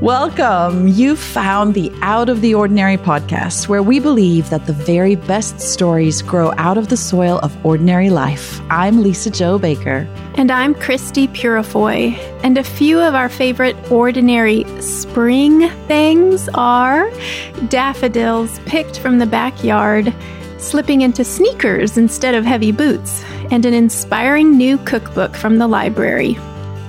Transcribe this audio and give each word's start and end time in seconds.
Welcome. 0.00 0.86
You 0.86 1.16
found 1.16 1.74
the 1.74 1.92
Out 2.02 2.28
of 2.28 2.40
the 2.40 2.54
Ordinary 2.54 2.96
podcast, 2.96 3.66
where 3.66 3.82
we 3.82 3.98
believe 3.98 4.48
that 4.48 4.66
the 4.66 4.72
very 4.72 5.16
best 5.16 5.60
stories 5.60 6.22
grow 6.22 6.52
out 6.56 6.78
of 6.78 6.88
the 6.88 6.96
soil 6.96 7.40
of 7.40 7.66
ordinary 7.66 8.08
life. 8.08 8.60
I'm 8.70 9.02
Lisa-Jo 9.02 9.58
Baker. 9.58 10.06
And 10.36 10.52
I'm 10.52 10.76
Christie 10.76 11.26
Purifoy. 11.26 12.16
And 12.44 12.56
a 12.56 12.62
few 12.62 13.00
of 13.00 13.16
our 13.16 13.28
favorite 13.28 13.74
ordinary 13.90 14.64
spring 14.80 15.68
things 15.88 16.48
are 16.54 17.10
daffodils 17.66 18.60
picked 18.66 19.00
from 19.00 19.18
the 19.18 19.26
backyard, 19.26 20.14
slipping 20.58 21.00
into 21.00 21.24
sneakers 21.24 21.98
instead 21.98 22.36
of 22.36 22.44
heavy 22.44 22.70
boots, 22.70 23.24
and 23.50 23.66
an 23.66 23.74
inspiring 23.74 24.56
new 24.56 24.78
cookbook 24.78 25.34
from 25.34 25.58
the 25.58 25.66
library. 25.66 26.38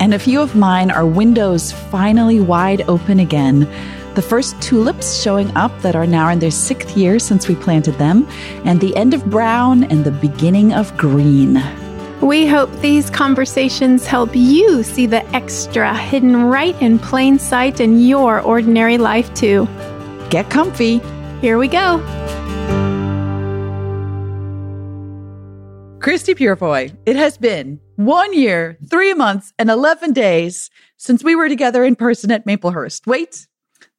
And 0.10 0.16
a 0.16 0.18
few 0.18 0.42
of 0.42 0.56
mine 0.56 0.90
are 0.90 1.06
windows 1.06 1.72
finally 1.72 2.40
wide 2.40 2.82
open 2.90 3.20
again. 3.20 3.70
The 4.16 4.24
first 4.24 4.60
tulips 4.60 5.22
showing 5.22 5.56
up 5.56 5.72
that 5.84 5.96
are 5.96 6.08
now 6.08 6.30
in 6.30 6.40
their 6.40 6.50
sixth 6.50 6.98
year 6.98 7.20
since 7.20 7.48
we 7.48 7.54
planted 7.54 7.94
them, 8.00 8.28
and 8.66 8.82
the 8.82 8.96
end 8.96 9.14
of 9.14 9.24
brown 9.30 9.84
and 9.84 10.04
the 10.04 10.10
beginning 10.10 10.74
of 10.74 10.98
green. 10.98 11.62
We 12.22 12.48
hope 12.48 12.72
these 12.82 13.12
conversations 13.12 14.08
help 14.08 14.32
you 14.34 14.82
see 14.82 15.06
the 15.06 15.24
extra 15.36 15.96
hidden 15.96 16.46
right 16.46 16.82
in 16.82 16.98
plain 16.98 17.38
sight 17.38 17.80
in 17.80 18.00
your 18.00 18.42
ordinary 18.42 18.98
life, 18.98 19.32
too. 19.36 19.68
Get 20.32 20.50
comfy. 20.50 21.02
Here 21.40 21.60
we 21.60 21.68
go. 21.68 22.00
Christie 26.00 26.34
Purifoy, 26.34 26.96
it 27.06 27.18
has 27.18 27.38
been 27.38 27.78
one 27.98 28.34
year, 28.34 28.78
three 28.90 29.14
months, 29.14 29.52
and 29.60 29.70
11 29.70 30.14
days 30.14 30.70
since 30.96 31.26
we 31.26 31.36
were 31.36 31.50
together 31.50 31.84
in 31.84 31.98
person 31.98 32.32
at 32.32 32.46
Maplehurst. 32.46 33.06
Wait, 33.06 33.48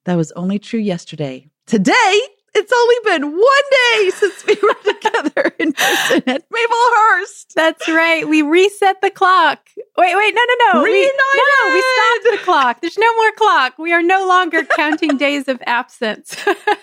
that 0.06 0.16
was 0.16 0.32
only 0.32 0.58
true 0.58 0.80
yesterday. 0.80 1.50
Today, 1.66 2.20
it's 2.54 2.72
only 2.72 2.96
been 3.04 3.32
one 3.32 3.62
day 3.70 4.10
since 4.10 4.44
we 4.46 4.56
were 4.62 4.74
together 4.92 5.54
in 5.58 5.72
person 5.72 6.22
at 6.26 6.44
Maplehurst. 6.50 7.54
That's 7.54 7.88
right. 7.88 8.28
We 8.28 8.42
reset 8.42 9.00
the 9.00 9.10
clock. 9.10 9.68
Wait, 9.96 10.16
wait, 10.16 10.34
no, 10.34 10.42
no, 10.42 10.72
no. 10.72 10.84
Reunited. 10.84 11.12
We, 11.34 11.40
no, 11.40 11.74
we 11.74 11.80
stopped 11.80 12.38
the 12.38 12.44
clock. 12.44 12.80
There's 12.80 12.98
no 12.98 13.14
more 13.16 13.32
clock. 13.32 13.78
We 13.78 13.92
are 13.92 14.02
no 14.02 14.26
longer 14.26 14.64
counting 14.64 15.16
days 15.16 15.46
of 15.48 15.62
absence. 15.66 16.36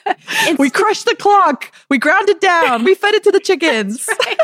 we 0.60 0.70
crushed 0.70 1.06
the 1.06 1.16
clock. 1.16 1.72
We 1.90 1.98
ground 1.98 2.30
it 2.30 2.42
down. 2.42 2.84
We 2.84 2.96
fed 2.96 3.16
it 3.16 3.24
to 3.24 3.32
the 3.32 3.40
chickens. 3.40 4.08
Right. 4.26 4.38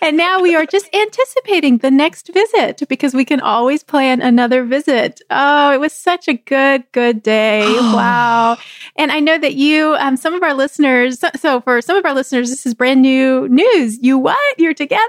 And 0.00 0.16
now 0.16 0.40
we 0.40 0.54
are 0.54 0.64
just 0.64 0.88
anticipating 0.94 1.78
the 1.78 1.90
next 1.90 2.32
visit 2.32 2.82
because 2.88 3.14
we 3.14 3.24
can 3.24 3.40
always 3.40 3.82
plan 3.82 4.22
another 4.22 4.64
visit. 4.64 5.20
Oh, 5.28 5.72
it 5.72 5.80
was 5.80 5.92
such 5.92 6.28
a 6.28 6.34
good, 6.34 6.84
good 6.92 7.22
day. 7.22 7.62
wow. 7.64 8.56
And 8.96 9.10
I 9.10 9.20
know 9.20 9.38
that 9.38 9.54
you, 9.54 9.94
um, 9.98 10.16
some 10.16 10.34
of 10.34 10.42
our 10.42 10.54
listeners, 10.58 11.24
so 11.40 11.62
for 11.62 11.80
some 11.80 11.96
of 11.96 12.04
our 12.04 12.12
listeners, 12.12 12.50
this 12.50 12.66
is 12.66 12.74
brand 12.74 13.00
new 13.00 13.48
news. 13.48 13.98
You 14.02 14.18
what? 14.18 14.58
You're 14.58 14.74
together? 14.74 15.02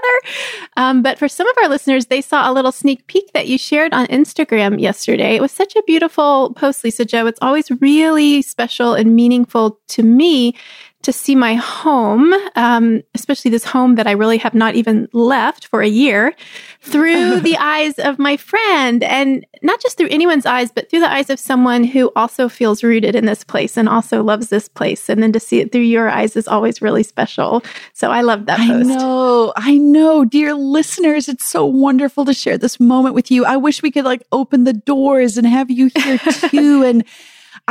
Um, 0.78 1.02
but 1.02 1.18
for 1.18 1.28
some 1.28 1.46
of 1.46 1.56
our 1.62 1.68
listeners, 1.68 2.06
they 2.06 2.22
saw 2.22 2.50
a 2.50 2.54
little 2.54 2.72
sneak 2.72 3.06
peek 3.06 3.30
that 3.34 3.48
you 3.48 3.58
shared 3.58 3.92
on 3.92 4.06
Instagram 4.06 4.80
yesterday. 4.80 5.36
It 5.36 5.42
was 5.42 5.52
such 5.52 5.76
a 5.76 5.82
beautiful 5.82 6.54
post, 6.54 6.82
Lisa-Jo. 6.82 7.26
It's 7.26 7.38
always 7.42 7.70
really 7.82 8.40
special 8.40 8.94
and 8.94 9.14
meaningful 9.14 9.78
to 9.88 10.02
me 10.02 10.54
to 11.02 11.12
see 11.12 11.34
my 11.34 11.54
home, 11.54 12.34
um, 12.56 13.02
especially 13.14 13.50
this 13.50 13.64
home 13.64 13.94
that 13.94 14.06
I 14.06 14.12
really 14.12 14.36
have 14.38 14.54
not 14.54 14.74
even 14.74 15.08
left 15.12 15.66
for 15.66 15.80
a 15.80 15.88
year, 15.88 16.34
through 16.82 17.40
the 17.40 17.56
eyes 17.56 17.98
of 17.98 18.18
my 18.18 18.36
friend. 18.36 19.02
And 19.02 19.46
not 19.62 19.80
just 19.80 19.96
through 19.96 20.08
anyone's 20.10 20.44
eyes, 20.44 20.70
but 20.70 20.90
through 20.90 21.00
the 21.00 21.10
eyes 21.10 21.30
of 21.30 21.38
someone 21.38 21.84
who 21.84 22.12
also 22.16 22.48
feels 22.48 22.82
rooted 22.82 23.14
in 23.14 23.24
this 23.24 23.44
place 23.44 23.76
and 23.76 23.88
also 23.88 24.22
loves 24.22 24.48
this 24.48 24.68
place. 24.68 25.08
And 25.08 25.22
then 25.22 25.32
to 25.32 25.40
see 25.40 25.60
it 25.60 25.72
through 25.72 25.82
your 25.82 26.10
eyes 26.10 26.36
is 26.36 26.46
always 26.46 26.82
really 26.82 27.02
special. 27.02 27.62
So 27.94 28.10
I 28.10 28.20
love 28.20 28.46
that 28.46 28.58
post. 28.58 28.90
I 28.90 28.94
know. 28.94 29.52
I 29.56 29.78
know. 29.78 30.24
Dear 30.24 30.54
listeners, 30.54 31.28
it's 31.28 31.46
so 31.46 31.64
wonderful 31.64 32.24
to 32.26 32.34
share 32.34 32.58
this 32.58 32.78
moment 32.78 33.14
with 33.14 33.30
you. 33.30 33.44
I 33.46 33.56
wish 33.56 33.82
we 33.82 33.90
could 33.90 34.04
like 34.04 34.22
open 34.32 34.64
the 34.64 34.74
doors 34.74 35.38
and 35.38 35.46
have 35.46 35.70
you 35.70 35.90
here 35.94 36.18
too. 36.50 36.82
and 36.84 37.04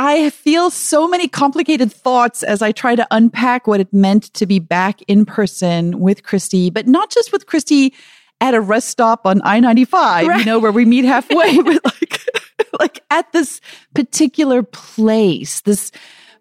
I 0.02 0.30
feel 0.30 0.70
so 0.70 1.06
many 1.06 1.28
complicated 1.28 1.92
thoughts 1.92 2.42
as 2.42 2.62
I 2.62 2.72
try 2.72 2.96
to 2.96 3.06
unpack 3.10 3.66
what 3.66 3.80
it 3.80 3.92
meant 3.92 4.32
to 4.32 4.46
be 4.46 4.58
back 4.58 5.02
in 5.02 5.26
person 5.26 6.00
with 6.00 6.22
Christie, 6.22 6.70
but 6.70 6.86
not 6.86 7.10
just 7.10 7.32
with 7.32 7.44
Christie 7.44 7.92
at 8.40 8.54
a 8.54 8.62
rest 8.62 8.88
stop 8.88 9.26
on 9.26 9.42
I 9.44 9.60
95, 9.60 10.26
right. 10.26 10.38
you 10.38 10.46
know, 10.46 10.58
where 10.58 10.72
we 10.72 10.86
meet 10.86 11.04
halfway, 11.04 11.54
but 11.62 11.84
like, 11.84 12.18
like 12.80 13.00
at 13.10 13.30
this 13.32 13.60
particular 13.94 14.62
place, 14.62 15.60
this 15.60 15.92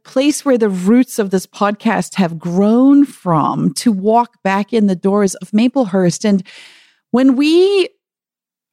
place 0.06 0.46
where 0.46 0.58
the 0.58 0.70
roots 0.70 1.20
of 1.20 1.32
this 1.32 1.46
podcast 1.46 2.16
have 2.16 2.40
grown 2.40 3.04
from 3.04 3.74
to 3.74 3.92
walk 3.92 4.42
back 4.42 4.72
in 4.72 4.88
the 4.88 4.96
doors 4.96 5.36
of 5.36 5.52
Maplehurst. 5.52 6.24
And 6.24 6.44
when 7.12 7.36
we 7.36 7.90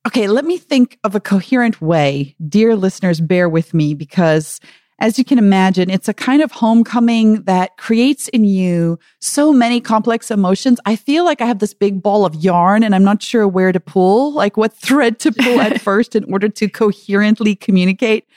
Okay, 0.06 0.28
let 0.28 0.44
me 0.44 0.56
think 0.56 1.00
of 1.02 1.16
a 1.16 1.20
coherent 1.20 1.82
way. 1.82 2.36
Dear 2.48 2.76
listeners, 2.76 3.20
bear 3.20 3.48
with 3.48 3.74
me 3.74 3.92
because 3.92 4.60
as 5.00 5.18
you 5.18 5.24
can 5.24 5.36
imagine, 5.36 5.90
it's 5.90 6.08
a 6.08 6.14
kind 6.14 6.42
of 6.42 6.52
homecoming 6.52 7.42
that 7.42 7.76
creates 7.76 8.28
in 8.28 8.44
you 8.44 9.00
so 9.20 9.52
many 9.52 9.80
complex 9.80 10.30
emotions. 10.30 10.78
I 10.86 10.94
feel 10.94 11.24
like 11.24 11.40
I 11.40 11.46
have 11.46 11.58
this 11.58 11.74
big 11.74 12.02
ball 12.02 12.24
of 12.24 12.36
yarn 12.36 12.84
and 12.84 12.94
I'm 12.94 13.02
not 13.02 13.20
sure 13.20 13.48
where 13.48 13.72
to 13.72 13.80
pull, 13.80 14.32
like 14.32 14.56
what 14.56 14.72
thread 14.72 15.18
to 15.20 15.32
pull 15.32 15.60
at 15.60 15.80
first 15.82 16.14
in 16.14 16.32
order 16.32 16.48
to 16.50 16.68
coherently 16.68 17.56
communicate 17.56 18.28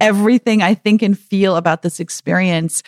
everything 0.00 0.60
I 0.60 0.74
think 0.74 1.02
and 1.02 1.16
feel 1.16 1.54
about 1.54 1.82
this 1.82 2.00
experience. 2.00 2.82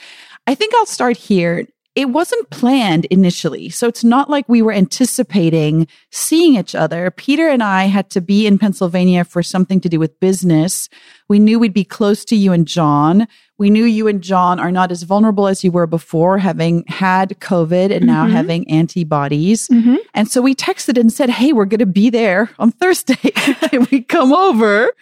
I 0.48 0.56
think 0.56 0.74
I'll 0.74 0.86
start 0.86 1.16
here 1.16 1.68
it 1.94 2.08
wasn't 2.08 2.50
planned 2.50 3.04
initially. 3.06 3.68
So 3.70 3.86
it's 3.86 4.02
not 4.02 4.28
like 4.28 4.48
we 4.48 4.62
were 4.62 4.72
anticipating 4.72 5.86
seeing 6.10 6.56
each 6.56 6.74
other. 6.74 7.10
Peter 7.12 7.48
and 7.48 7.62
I 7.62 7.84
had 7.84 8.10
to 8.10 8.20
be 8.20 8.46
in 8.46 8.58
Pennsylvania 8.58 9.24
for 9.24 9.44
something 9.44 9.80
to 9.80 9.88
do 9.88 10.00
with 10.00 10.18
business. 10.18 10.88
We 11.28 11.38
knew 11.38 11.58
we'd 11.58 11.72
be 11.72 11.84
close 11.84 12.24
to 12.26 12.36
you 12.36 12.52
and 12.52 12.66
John. 12.66 13.28
We 13.58 13.70
knew 13.70 13.84
you 13.84 14.08
and 14.08 14.20
John 14.22 14.58
are 14.58 14.72
not 14.72 14.90
as 14.90 15.04
vulnerable 15.04 15.46
as 15.46 15.62
you 15.62 15.70
were 15.70 15.86
before, 15.86 16.38
having 16.38 16.84
had 16.88 17.38
COVID 17.38 17.94
and 17.94 18.04
now 18.04 18.24
mm-hmm. 18.24 18.34
having 18.34 18.68
antibodies. 18.68 19.68
Mm-hmm. 19.68 19.96
And 20.14 20.28
so 20.28 20.42
we 20.42 20.56
texted 20.56 20.98
and 20.98 21.12
said, 21.12 21.30
Hey, 21.30 21.52
we're 21.52 21.64
going 21.64 21.78
to 21.78 21.86
be 21.86 22.10
there 22.10 22.50
on 22.58 22.72
Thursday. 22.72 23.14
Can 23.30 23.86
we 23.92 24.02
come 24.02 24.32
over? 24.32 24.92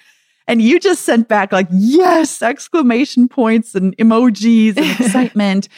And 0.47 0.61
you 0.61 0.79
just 0.79 1.05
sent 1.05 1.29
back 1.29 1.53
like, 1.53 1.69
yes, 1.71 2.43
exclamation 2.43 3.29
points 3.29 3.75
and 3.75 3.97
emojis 3.97 4.77
and 4.77 5.01
excitement. 5.01 5.69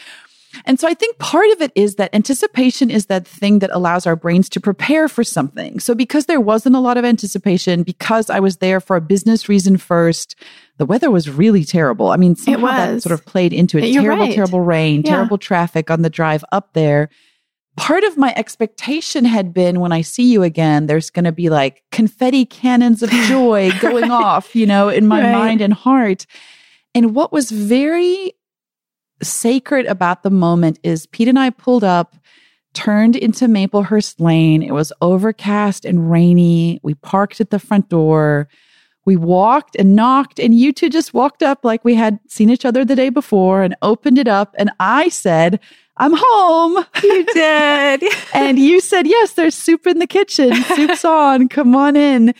And 0.65 0.79
so 0.79 0.87
I 0.87 0.93
think 0.93 1.17
part 1.17 1.49
of 1.51 1.61
it 1.61 1.71
is 1.75 1.95
that 1.95 2.13
anticipation 2.13 2.89
is 2.89 3.07
that 3.07 3.27
thing 3.27 3.59
that 3.59 3.69
allows 3.73 4.07
our 4.07 4.15
brains 4.15 4.49
to 4.49 4.61
prepare 4.61 5.07
for 5.07 5.23
something. 5.23 5.79
So 5.79 5.93
because 5.93 6.25
there 6.25 6.39
wasn't 6.39 6.75
a 6.75 6.79
lot 6.79 6.97
of 6.97 7.05
anticipation, 7.05 7.83
because 7.83 8.29
I 8.29 8.39
was 8.39 8.57
there 8.57 8.79
for 8.79 8.95
a 8.95 9.01
business 9.01 9.49
reason 9.49 9.77
first, 9.77 10.35
the 10.77 10.85
weather 10.85 11.11
was 11.11 11.29
really 11.29 11.63
terrible. 11.63 12.09
I 12.09 12.17
mean, 12.17 12.35
somehow 12.35 12.67
that 12.67 13.03
sort 13.03 13.13
of 13.13 13.25
played 13.25 13.53
into 13.53 13.77
it. 13.77 13.85
You're 13.85 14.03
terrible, 14.03 14.25
right. 14.25 14.33
terrible 14.33 14.61
rain, 14.61 15.01
yeah. 15.03 15.11
terrible 15.11 15.37
traffic 15.37 15.89
on 15.89 16.01
the 16.01 16.09
drive 16.09 16.43
up 16.51 16.73
there. 16.73 17.09
Part 17.77 18.03
of 18.05 18.17
my 18.17 18.33
expectation 18.37 19.25
had 19.25 19.53
been 19.53 19.81
when 19.81 19.91
I 19.91 20.01
see 20.01 20.31
you 20.31 20.43
again, 20.43 20.85
there's 20.85 21.09
going 21.09 21.25
to 21.25 21.33
be 21.33 21.49
like 21.49 21.83
confetti 21.91 22.45
cannons 22.45 23.03
of 23.03 23.09
joy 23.09 23.71
going 23.81 24.11
off, 24.11 24.55
you 24.55 24.65
know, 24.65 24.87
in 24.89 25.07
my 25.07 25.21
right. 25.21 25.31
mind 25.31 25.61
and 25.61 25.73
heart. 25.73 26.25
And 26.93 27.13
what 27.13 27.33
was 27.33 27.51
very 27.51 28.33
sacred 29.21 29.85
about 29.85 30.23
the 30.23 30.29
moment 30.29 30.79
is 30.83 31.07
Pete 31.07 31.27
and 31.27 31.39
I 31.39 31.49
pulled 31.49 31.83
up, 31.83 32.15
turned 32.73 33.15
into 33.15 33.47
Maplehurst 33.47 34.19
Lane. 34.19 34.61
It 34.61 34.73
was 34.73 34.91
overcast 35.01 35.85
and 35.85 36.11
rainy. 36.11 36.79
We 36.83 36.93
parked 36.95 37.39
at 37.39 37.49
the 37.49 37.59
front 37.59 37.89
door. 37.89 38.47
We 39.05 39.15
walked 39.15 39.75
and 39.75 39.95
knocked, 39.95 40.39
and 40.39 40.53
you 40.53 40.73
two 40.73 40.89
just 40.89 41.13
walked 41.13 41.43
up 41.43 41.63
like 41.63 41.85
we 41.85 41.93
had 41.93 42.19
seen 42.27 42.49
each 42.49 42.65
other 42.65 42.83
the 42.83 42.95
day 42.95 43.09
before 43.09 43.61
and 43.61 43.75
opened 43.83 44.17
it 44.17 44.27
up. 44.27 44.55
And 44.57 44.71
I 44.79 45.09
said, 45.09 45.59
I'm 45.97 46.13
home. 46.15 46.85
You 47.03 47.25
did. 47.33 48.03
and 48.33 48.57
you 48.57 48.81
said, 48.81 49.05
Yes, 49.07 49.33
there's 49.33 49.55
soup 49.55 49.85
in 49.85 49.99
the 49.99 50.07
kitchen. 50.07 50.55
Soup's 50.75 51.05
on. 51.05 51.47
Come 51.49 51.75
on 51.75 51.95
in. 51.95 52.33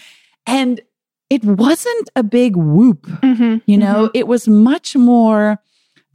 And 0.47 0.81
it 1.29 1.43
wasn't 1.43 2.09
a 2.15 2.23
big 2.23 2.55
whoop, 2.55 3.03
mm-hmm, 3.03 3.57
you 3.65 3.77
know, 3.77 4.05
mm-hmm. 4.05 4.17
it 4.17 4.27
was 4.27 4.47
much 4.47 4.95
more 4.95 5.59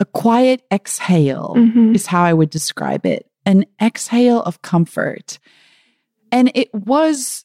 a 0.00 0.04
quiet 0.06 0.62
exhale 0.72 1.54
mm-hmm. 1.56 1.94
is 1.94 2.06
how 2.06 2.24
I 2.24 2.32
would 2.32 2.50
describe 2.50 3.06
it 3.06 3.26
an 3.46 3.64
exhale 3.80 4.42
of 4.42 4.62
comfort. 4.62 5.38
And 6.30 6.52
it 6.54 6.72
was 6.74 7.44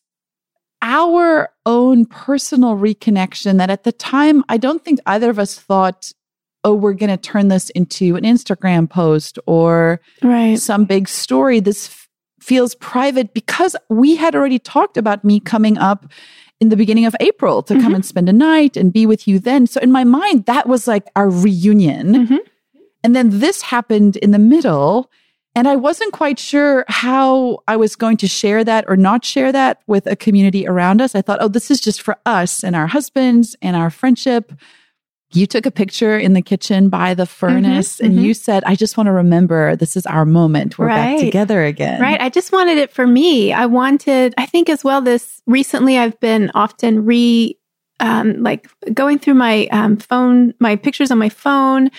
our 0.82 1.50
own 1.66 2.06
personal 2.06 2.76
reconnection 2.76 3.58
that 3.58 3.70
at 3.70 3.84
the 3.84 3.92
time, 3.92 4.44
I 4.50 4.58
don't 4.58 4.84
think 4.84 5.00
either 5.06 5.30
of 5.30 5.40
us 5.40 5.58
thought, 5.58 6.12
oh, 6.64 6.74
we're 6.74 6.94
going 6.94 7.10
to 7.10 7.18
turn 7.18 7.48
this 7.48 7.70
into 7.72 8.16
an 8.16 8.24
Instagram 8.24 8.90
post 8.90 9.40
or 9.48 10.02
right. 10.22 10.60
some 10.60 10.86
big 10.86 11.08
story. 11.08 11.60
This 11.60 11.88
f- 11.88 12.10
feels 12.40 12.76
private 12.76 13.34
because 13.34 13.76
we 13.90 14.16
had 14.16 14.36
already 14.36 14.60
talked 14.60 14.98
about 14.98 15.24
me 15.24 15.40
coming 15.40 15.78
up 15.78 16.06
in 16.62 16.70
the 16.70 16.78
beginning 16.78 17.06
of 17.06 17.16
April 17.20 17.62
to 17.64 17.74
Mhm. 17.76 17.82
come 17.82 17.96
and 17.96 18.06
spend 18.06 18.30
a 18.30 18.34
night 18.34 18.78
and 18.78 18.94
be 18.94 19.06
with 19.06 19.28
you 19.28 19.40
then. 19.40 19.68
So 19.68 19.80
in 19.82 19.92
my 19.92 20.04
mind, 20.04 20.46
that 20.46 20.68
was 20.68 20.88
like 20.88 21.08
our 21.16 21.30
reunion. 21.30 22.28
Mhm. 22.28 22.40
And 23.04 23.16
then 23.16 23.40
this 23.40 23.62
happened 23.62 24.16
in 24.18 24.32
the 24.32 24.40
middle. 24.40 25.12
And 25.58 25.68
I 25.70 25.76
wasn't 25.78 26.12
quite 26.12 26.38
sure 26.38 26.84
how 26.88 27.60
I 27.68 27.78
was 27.78 27.96
going 27.96 28.18
to 28.18 28.28
share 28.28 28.64
that 28.66 28.84
or 28.88 28.98
not 28.98 29.24
share 29.24 29.52
that 29.54 29.80
with 29.88 30.06
a 30.06 30.16
community 30.16 30.68
around 30.68 31.02
us. 31.02 31.16
I 31.16 31.22
thought, 31.22 31.40
oh, 31.42 31.48
this 31.48 31.72
is 31.72 31.80
just 31.80 32.02
for 32.02 32.18
us 32.26 32.64
and 32.64 32.76
our 32.76 32.88
husbands 32.88 33.56
and 33.62 33.76
our 33.76 33.90
friendship. 33.90 34.52
You 35.36 35.46
took 35.46 35.66
a 35.66 35.72
picture 35.72 36.18
in 36.18 36.34
the 36.34 36.42
kitchen 36.42 36.90
by 36.90 37.14
the 37.14 37.26
furnace 37.26 38.00
and 38.00 38.18
mhm. 38.18 38.24
you 38.24 38.34
said, 38.34 38.64
I 38.66 38.76
just 38.76 38.98
want 38.98 39.08
to 39.08 39.12
remember 39.12 39.76
this 39.76 39.98
is 39.98 40.06
our 40.06 40.26
moment. 40.26 40.78
We're 40.78 40.88
back 40.88 41.20
together 41.20 41.64
again. 41.64 42.02
Right. 42.02 42.20
I 42.22 42.30
just 42.30 42.52
wanted 42.52 42.78
it 42.78 42.92
for 42.92 43.06
me. 43.06 43.52
I 43.52 43.66
wanted, 43.66 44.34
I 44.38 44.46
think 44.46 44.70
as 44.70 44.84
well, 44.84 45.02
this 45.02 45.42
recently 45.46 45.98
I've 45.98 46.20
been 46.20 46.52
often 46.56 47.06
re, 47.06 47.58
um, 48.00 48.42
like 48.44 48.68
going 48.94 49.20
through 49.20 49.36
my 49.36 49.68
um, 49.68 49.98
phone, 49.98 50.54
my 50.60 50.76
pictures 50.76 51.12
on 51.12 51.18
my 51.18 51.30
phone, 51.30 51.90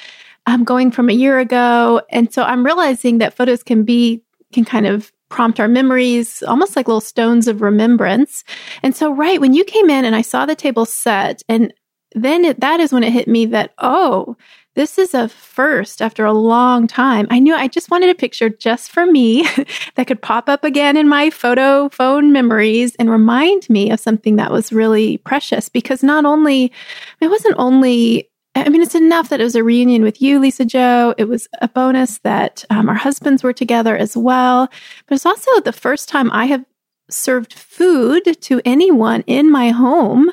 um, 0.47 0.65
going 0.65 0.91
from 0.91 1.11
a 1.11 1.15
year 1.15 1.39
ago. 1.39 2.01
And 2.11 2.33
so 2.33 2.43
I'm 2.43 2.65
realizing 2.65 3.19
that 3.19 3.35
photos 3.35 3.63
can 3.63 3.85
be, 3.85 4.23
can 4.53 4.65
kind 4.65 4.87
of 4.87 5.13
prompt 5.29 5.59
our 5.59 5.69
memories, 5.69 6.43
almost 6.45 6.77
like 6.77 6.87
little 6.87 7.01
stones 7.01 7.49
of 7.49 7.61
remembrance. 7.61 8.45
And 8.83 8.95
so, 8.95 9.13
right, 9.13 9.41
when 9.41 9.55
you 9.55 9.65
came 9.65 9.91
in 9.91 10.05
and 10.05 10.15
I 10.15 10.23
saw 10.23 10.47
the 10.47 10.55
table 10.55 10.87
set, 10.87 11.43
and 11.49 11.73
then 12.15 12.45
it, 12.45 12.61
that 12.61 12.81
is 12.81 12.93
when 12.93 13.05
it 13.05 13.13
hit 13.13 13.29
me 13.29 13.47
that, 13.47 13.73
oh, 13.79 14.37
this 14.77 14.99
is 14.99 15.15
a 15.15 15.29
first 15.29 16.03
after 16.03 16.25
a 16.27 16.35
long 16.35 16.87
time. 16.87 17.27
I 17.31 17.39
knew 17.39 17.55
I 17.55 17.67
just 17.67 17.91
wanted 17.91 18.11
a 18.11 18.15
picture 18.15 18.51
just 18.51 18.93
for 18.93 19.07
me 19.07 19.49
that 19.95 20.07
could 20.07 20.21
pop 20.21 20.49
up 20.49 20.65
again 20.65 20.99
in 20.99 21.09
my 21.09 21.31
photo 21.31 21.89
phone 21.89 22.31
memories 22.31 22.95
and 22.97 23.11
remind 23.11 23.69
me 23.71 23.91
of 23.91 24.01
something 24.01 24.37
that 24.37 24.53
was 24.53 24.73
really 24.73 25.17
precious 25.19 25.71
because 25.71 26.03
not 26.03 26.27
only, 26.27 26.71
it 27.21 27.29
wasn't 27.29 27.57
only, 27.59 28.29
I 28.55 28.69
mean, 28.69 28.83
it's 28.83 28.95
enough 28.95 29.31
that 29.31 29.41
it 29.41 29.45
was 29.45 29.57
a 29.57 29.65
reunion 29.65 30.03
with 30.03 30.21
you, 30.21 30.39
Lisa-Jo. 30.39 31.15
It 31.17 31.25
was 31.25 31.49
a 31.63 31.69
bonus 31.69 32.19
that 32.19 32.65
um, 32.69 32.91
our 32.91 32.95
husbands 32.95 33.43
were 33.43 33.55
together 33.55 33.97
as 33.97 34.15
well. 34.15 34.69
But 35.07 35.15
it's 35.15 35.27
also 35.27 35.61
the 35.61 35.73
first 35.73 36.09
time 36.09 36.31
I 36.33 36.47
have 36.47 36.65
served 37.09 37.55
food 37.55 38.37
to 38.43 38.61
anyone 38.65 39.25
in 39.27 39.51
my 39.51 39.71
home 39.71 40.31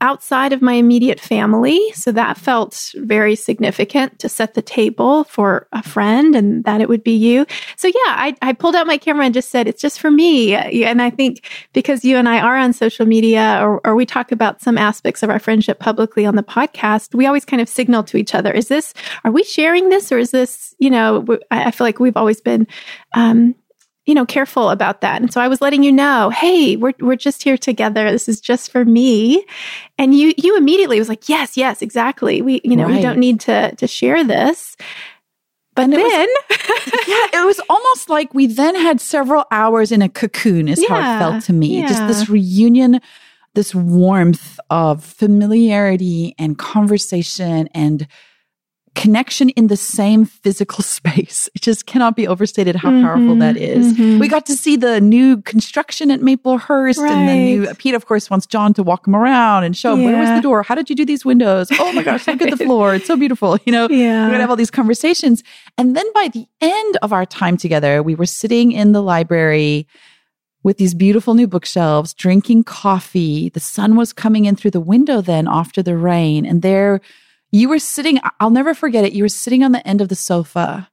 outside 0.00 0.52
of 0.52 0.60
my 0.60 0.74
immediate 0.74 1.18
family. 1.18 1.80
So 1.94 2.12
that 2.12 2.36
felt 2.36 2.92
very 2.96 3.34
significant 3.34 4.18
to 4.18 4.28
set 4.28 4.54
the 4.54 4.60
table 4.60 5.24
for 5.24 5.66
a 5.72 5.82
friend 5.82 6.36
and 6.36 6.62
that 6.64 6.80
it 6.80 6.88
would 6.88 7.02
be 7.02 7.14
you. 7.14 7.46
So 7.76 7.88
yeah, 7.88 7.94
I, 8.08 8.36
I 8.42 8.52
pulled 8.52 8.76
out 8.76 8.86
my 8.86 8.98
camera 8.98 9.24
and 9.24 9.32
just 9.32 9.50
said, 9.50 9.66
it's 9.66 9.80
just 9.80 9.98
for 9.98 10.10
me. 10.10 10.54
And 10.54 11.00
I 11.00 11.08
think 11.08 11.48
because 11.72 12.04
you 12.04 12.16
and 12.18 12.28
I 12.28 12.40
are 12.40 12.56
on 12.56 12.72
social 12.72 13.06
media 13.06 13.60
or, 13.62 13.80
or 13.86 13.94
we 13.94 14.04
talk 14.04 14.30
about 14.30 14.60
some 14.60 14.76
aspects 14.76 15.22
of 15.22 15.30
our 15.30 15.38
friendship 15.38 15.78
publicly 15.78 16.26
on 16.26 16.36
the 16.36 16.42
podcast, 16.42 17.14
we 17.14 17.26
always 17.26 17.44
kind 17.44 17.62
of 17.62 17.68
signal 17.68 18.02
to 18.04 18.16
each 18.18 18.34
other, 18.34 18.52
is 18.52 18.68
this, 18.68 18.92
are 19.24 19.32
we 19.32 19.42
sharing 19.42 19.88
this 19.88 20.12
or 20.12 20.18
is 20.18 20.32
this, 20.32 20.74
you 20.78 20.90
know, 20.90 21.24
I 21.50 21.70
feel 21.70 21.86
like 21.86 21.98
we've 21.98 22.16
always 22.16 22.40
been, 22.40 22.66
um, 23.14 23.54
you 24.06 24.14
know, 24.14 24.26
careful 24.26 24.68
about 24.70 25.00
that. 25.00 25.22
And 25.22 25.32
so 25.32 25.40
I 25.40 25.48
was 25.48 25.60
letting 25.62 25.82
you 25.82 25.90
know, 25.92 26.30
hey, 26.30 26.76
we're 26.76 26.92
we're 27.00 27.16
just 27.16 27.42
here 27.42 27.56
together. 27.56 28.10
This 28.10 28.28
is 28.28 28.40
just 28.40 28.70
for 28.70 28.84
me. 28.84 29.44
And 29.98 30.14
you 30.14 30.34
you 30.36 30.56
immediately 30.56 30.98
was 30.98 31.08
like, 31.08 31.28
yes, 31.28 31.56
yes, 31.56 31.80
exactly. 31.82 32.42
We 32.42 32.60
you 32.64 32.76
know 32.76 32.86
we 32.86 33.00
don't 33.02 33.18
need 33.18 33.40
to 33.40 33.74
to 33.76 33.86
share 33.86 34.22
this. 34.24 34.76
But 35.74 35.86
And 35.86 35.94
it 35.94 36.02
was- 36.02 36.12
then, 36.12 36.28
yeah, 37.08 37.40
it 37.40 37.46
was 37.46 37.60
almost 37.68 38.08
like 38.08 38.32
we 38.32 38.46
then 38.46 38.76
had 38.76 39.00
several 39.00 39.44
hours 39.50 39.90
in 39.90 40.02
a 40.02 40.08
cocoon, 40.08 40.68
is 40.68 40.86
how 40.88 40.96
it 40.98 41.18
felt 41.18 41.44
to 41.44 41.52
me. 41.52 41.82
Just 41.82 42.06
this 42.06 42.28
reunion, 42.28 43.00
this 43.54 43.74
warmth 43.74 44.60
of 44.70 45.02
familiarity 45.04 46.34
and 46.38 46.56
conversation 46.58 47.68
and 47.74 48.06
connection 48.94 49.48
in 49.50 49.66
the 49.66 49.76
same 49.76 50.24
physical 50.24 50.82
space. 50.98 51.48
It 51.54 51.62
just 51.62 51.86
cannot 51.86 52.14
be 52.16 52.28
overstated 52.28 52.76
how 52.76 52.90
powerful 52.90 53.34
Mhm, 53.34 53.40
that 53.40 53.56
is. 53.56 53.92
mhm. 53.94 54.20
We 54.20 54.28
got 54.28 54.46
to 54.46 54.56
see 54.56 54.76
the 54.76 55.00
new 55.00 55.42
construction 55.42 56.10
at 56.10 56.20
Maplehurst 56.20 56.98
and 57.00 57.28
the 57.28 57.34
new 57.34 57.74
Pete, 57.74 57.94
of 57.94 58.06
course, 58.06 58.30
wants 58.30 58.46
John 58.46 58.72
to 58.74 58.82
walk 58.82 59.06
him 59.06 59.16
around 59.16 59.64
and 59.64 59.76
show 59.76 59.94
him 59.94 60.04
where 60.04 60.16
was 60.18 60.28
the 60.30 60.40
door? 60.40 60.62
How 60.62 60.74
did 60.74 60.88
you 60.88 60.96
do 60.96 61.04
these 61.04 61.24
windows? 61.24 61.68
Oh 61.78 61.92
my 61.92 62.02
gosh, 62.02 62.26
look 62.26 62.40
at 62.42 62.50
the 62.56 62.64
floor. 62.64 62.94
It's 62.94 63.06
so 63.06 63.16
beautiful. 63.16 63.58
You 63.66 63.72
know, 63.72 63.88
yeah, 63.88 64.22
we're 64.22 64.28
going 64.28 64.38
to 64.38 64.40
have 64.42 64.50
all 64.50 64.56
these 64.56 64.70
conversations. 64.70 65.42
And 65.76 65.96
then 65.96 66.06
by 66.14 66.28
the 66.32 66.46
end 66.60 66.96
of 67.02 67.12
our 67.12 67.26
time 67.26 67.56
together, 67.56 68.02
we 68.02 68.14
were 68.14 68.26
sitting 68.26 68.72
in 68.72 68.92
the 68.92 69.02
library 69.02 69.86
with 70.62 70.78
these 70.78 70.94
beautiful 70.94 71.34
new 71.34 71.46
bookshelves, 71.46 72.14
drinking 72.14 72.64
coffee. 72.64 73.50
The 73.50 73.60
sun 73.60 73.96
was 73.96 74.12
coming 74.12 74.44
in 74.46 74.56
through 74.56 74.70
the 74.70 74.80
window 74.80 75.20
then 75.20 75.46
after 75.48 75.82
the 75.82 75.96
rain. 75.96 76.46
And 76.46 76.62
there 76.62 77.00
you 77.54 77.68
were 77.68 77.78
sitting, 77.78 78.18
I'll 78.40 78.50
never 78.50 78.74
forget 78.74 79.04
it. 79.04 79.12
You 79.12 79.22
were 79.22 79.28
sitting 79.28 79.62
on 79.62 79.70
the 79.70 79.86
end 79.86 80.00
of 80.00 80.08
the 80.08 80.16
sofa 80.16 80.90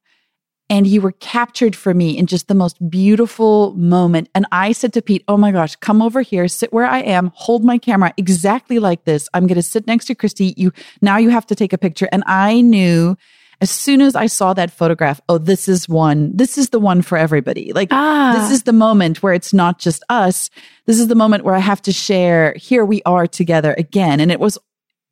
and 0.69 0.86
you 0.86 1.02
were 1.02 1.13
captured 1.13 1.75
for 1.75 1.92
me 1.92 2.16
in 2.16 2.28
just 2.28 2.48
the 2.48 2.54
most 2.54 2.88
beautiful 2.88 3.74
moment. 3.74 4.30
And 4.36 4.46
I 4.52 4.72
said 4.72 4.94
to 4.94 5.02
Pete, 5.02 5.24
Oh 5.28 5.38
my 5.38 5.52
gosh, 5.52 5.75
come 5.78 6.04
over 6.04 6.22
here, 6.22 6.48
sit 6.48 6.72
where 6.72 6.86
I 6.86 7.00
am, 7.00 7.31
hold 7.34 7.66
my 7.66 7.80
camera 7.80 8.13
exactly 8.16 8.78
like 8.78 9.06
this. 9.06 9.28
I'm 9.34 9.48
going 9.48 9.56
to 9.56 9.63
sit 9.63 9.88
next 9.88 10.06
to 10.06 10.16
Christie. 10.16 10.54
You 10.56 10.72
now 11.02 11.18
you 11.18 11.30
have 11.30 11.48
to 11.48 11.56
take 11.56 11.74
a 11.74 11.80
picture. 11.80 12.08
And 12.12 12.24
I 12.28 12.62
knew 12.62 13.18
as 13.60 13.72
soon 13.72 14.00
as 14.00 14.16
I 14.16 14.28
saw 14.28 14.54
that 14.54 14.69
photograph, 14.69 15.19
oh, 15.30 15.40
this 15.40 15.68
is 15.68 15.90
one, 15.90 16.31
this 16.38 16.60
is 16.60 16.69
the 16.69 16.80
one 16.80 17.02
for 17.02 17.18
everybody. 17.18 17.74
Like 17.74 17.90
ah, 17.90 18.38
this 18.38 18.52
is 18.52 18.63
the 18.63 18.74
moment 18.74 19.24
where 19.24 19.34
it's 19.34 19.52
not 19.52 19.80
just 19.80 20.04
us. 20.10 20.52
This 20.86 21.00
is 21.00 21.08
the 21.08 21.16
moment 21.16 21.44
where 21.44 21.56
I 21.56 21.60
have 21.60 21.81
to 21.81 21.92
share, 21.92 22.54
here 22.56 22.86
we 22.86 23.02
are 23.08 23.25
together 23.25 23.74
again. 23.80 24.19
And 24.19 24.31
it 24.31 24.40
was, 24.40 24.60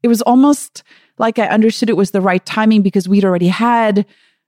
it 0.04 0.08
was 0.08 0.22
almost 0.22 0.84
like 1.20 1.38
I 1.38 1.48
understood 1.48 1.90
it 1.90 1.98
was 1.98 2.12
the 2.12 2.22
right 2.22 2.44
timing 2.46 2.82
because 2.82 3.08
we'd 3.08 3.26
already 3.26 3.50
had 3.50 4.06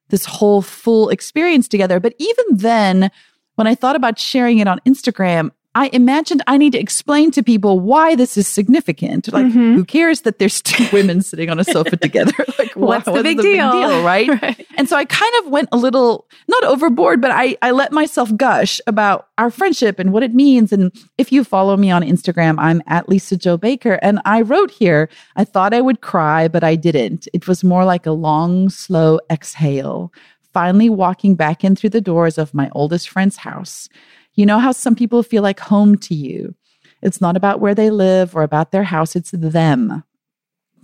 this 0.09 0.25
whole 0.25 0.61
full 0.61 1.09
experience 1.09 1.67
together. 1.67 1.99
But 1.99 2.15
even 2.17 2.45
then, 2.51 3.11
when 3.55 3.67
I 3.67 3.75
thought 3.75 3.95
about 3.95 4.17
sharing 4.17 4.59
it 4.59 4.67
on 4.67 4.79
Instagram, 4.87 5.51
I 5.73 5.89
imagined 5.93 6.41
I 6.47 6.57
need 6.57 6.73
to 6.73 6.79
explain 6.79 7.31
to 7.31 7.41
people 7.41 7.79
why 7.79 8.15
this 8.15 8.35
is 8.35 8.45
significant. 8.45 9.31
Like, 9.31 9.45
Mhm. 9.45 9.75
who 9.75 9.85
cares 9.85 10.21
that 10.21 10.37
there's 10.37 10.61
two 10.61 10.85
women 10.93 11.21
sitting 11.21 11.49
on 11.49 11.59
a 11.59 11.63
sofa 11.63 11.95
together? 11.97 12.33
Like, 12.59 12.75
wha- 12.75 12.87
What's 12.87 13.05
the 13.05 13.23
big 13.23 13.39
deal? 13.41 14.03
right? 14.03 14.27
right. 14.41 14.67
And 14.77 14.87
so 14.89 14.95
I 14.97 15.05
kind 15.05 15.31
of 15.39 15.47
went 15.49 15.69
a 15.71 15.77
little, 15.77 16.27
not 16.49 16.63
overboard, 16.65 17.21
but 17.21 17.31
I, 17.31 17.55
I 17.61 17.71
let 17.71 17.91
myself 17.91 18.35
gush 18.35 18.79
about 18.85 19.29
our 19.37 19.49
friendship 19.49 19.97
and 19.97 20.11
what 20.13 20.21
it 20.23 20.33
means. 20.33 20.71
And 20.73 20.91
if 21.17 21.31
you 21.31 21.43
follow 21.43 21.77
me 21.77 21.89
on 21.89 22.01
Instagram, 22.03 22.55
I'm 22.59 22.81
at 22.87 23.07
Lisa-Jo 23.09 23.57
Baker. 23.57 23.93
And 24.01 24.19
I 24.25 24.41
wrote 24.41 24.69
here, 24.71 25.09
I 25.37 25.43
thought 25.45 25.73
I 25.73 25.81
would 25.81 26.01
cry, 26.01 26.47
but 26.49 26.63
I 26.63 26.75
didn't. 26.75 27.27
It 27.33 27.47
was 27.47 27.63
more 27.63 27.85
like 27.85 28.05
a 28.05 28.11
long, 28.11 28.69
slow 28.69 29.19
exhale, 29.31 30.11
finally 30.53 30.89
walking 30.89 31.35
back 31.35 31.63
in 31.63 31.75
through 31.75 31.91
the 31.91 32.01
doors 32.01 32.37
of 32.37 32.53
my 32.53 32.69
oldest 32.73 33.09
friend's 33.09 33.37
house. 33.37 33.87
You 34.33 34.45
know 34.45 34.59
how 34.59 34.71
some 34.71 34.95
people 34.95 35.23
feel 35.23 35.43
like 35.43 35.59
home 35.59 35.97
to 35.99 36.15
you. 36.15 36.55
It's 37.01 37.21
not 37.21 37.35
about 37.35 37.59
where 37.59 37.75
they 37.75 37.89
live 37.89 38.35
or 38.35 38.43
about 38.43 38.71
their 38.71 38.83
house, 38.83 39.15
it's 39.15 39.31
them 39.31 40.03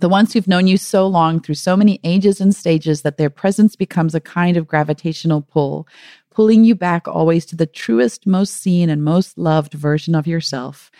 the 0.00 0.08
ones 0.08 0.32
who've 0.32 0.48
known 0.48 0.66
you 0.66 0.76
so 0.76 1.06
long 1.06 1.40
through 1.40 1.56
so 1.56 1.76
many 1.76 1.98
ages 2.04 2.40
and 2.40 2.54
stages 2.54 3.02
that 3.02 3.16
their 3.16 3.30
presence 3.30 3.74
becomes 3.74 4.14
a 4.14 4.20
kind 4.20 4.56
of 4.56 4.66
gravitational 4.66 5.42
pull, 5.42 5.88
pulling 6.30 6.64
you 6.64 6.74
back 6.74 7.08
always 7.08 7.44
to 7.46 7.56
the 7.56 7.66
truest, 7.66 8.26
most 8.26 8.54
seen, 8.54 8.88
and 8.90 9.02
most 9.02 9.36
loved 9.36 9.72
version 9.72 10.14
of 10.14 10.26
yourself. 10.26 10.90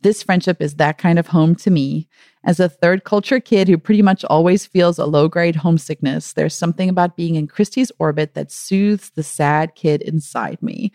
This 0.00 0.22
friendship 0.22 0.62
is 0.62 0.76
that 0.76 0.96
kind 0.96 1.18
of 1.18 1.26
home 1.26 1.54
to 1.56 1.70
me. 1.70 2.08
As 2.42 2.58
a 2.58 2.70
third 2.70 3.04
culture 3.04 3.40
kid 3.40 3.68
who 3.68 3.76
pretty 3.76 4.00
much 4.00 4.24
always 4.24 4.64
feels 4.64 4.98
a 4.98 5.04
low 5.04 5.28
grade 5.28 5.56
homesickness, 5.56 6.32
there's 6.32 6.54
something 6.54 6.88
about 6.88 7.16
being 7.16 7.34
in 7.34 7.46
Christie's 7.46 7.92
orbit 7.98 8.32
that 8.32 8.50
soothes 8.50 9.10
the 9.10 9.22
sad 9.22 9.74
kid 9.74 10.00
inside 10.00 10.62
me. 10.62 10.90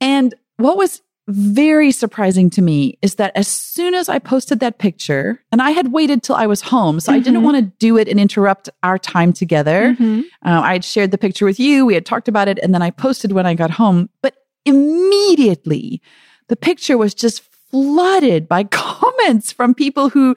And 0.00 0.34
what 0.56 0.76
was 0.76 1.02
very 1.28 1.92
surprising 1.92 2.50
to 2.50 2.62
me 2.62 2.98
is 3.02 3.14
that 3.16 3.30
as 3.36 3.46
soon 3.46 3.94
as 3.94 4.08
I 4.08 4.18
posted 4.18 4.58
that 4.60 4.78
picture, 4.78 5.40
and 5.52 5.62
I 5.62 5.70
had 5.70 5.92
waited 5.92 6.22
till 6.22 6.34
I 6.34 6.46
was 6.46 6.60
home, 6.60 6.98
so 6.98 7.12
I 7.12 7.20
didn't 7.20 7.40
Mhm. 7.40 7.44
want 7.44 7.56
to 7.58 7.62
do 7.78 7.96
it 7.96 8.08
and 8.08 8.18
interrupt 8.18 8.68
our 8.82 8.98
time 8.98 9.32
together. 9.32 9.94
Mhm. 9.98 10.22
Uh, 10.44 10.60
I 10.64 10.72
had 10.72 10.84
shared 10.84 11.12
the 11.12 11.18
picture 11.18 11.44
with 11.44 11.60
you, 11.60 11.86
we 11.86 11.94
had 11.94 12.04
talked 12.06 12.26
about 12.26 12.48
it, 12.48 12.58
and 12.62 12.74
then 12.74 12.82
I 12.82 12.90
posted 12.90 13.30
when 13.32 13.46
I 13.46 13.54
got 13.54 13.70
home. 13.72 14.08
But 14.22 14.34
immediately, 14.64 16.00
the 16.48 16.56
picture 16.56 16.98
was 16.98 17.14
just 17.14 17.42
flooded 17.70 18.48
by 18.48 18.64
comments 18.70 19.52
from 19.52 19.74
people 19.74 20.08
who 20.08 20.34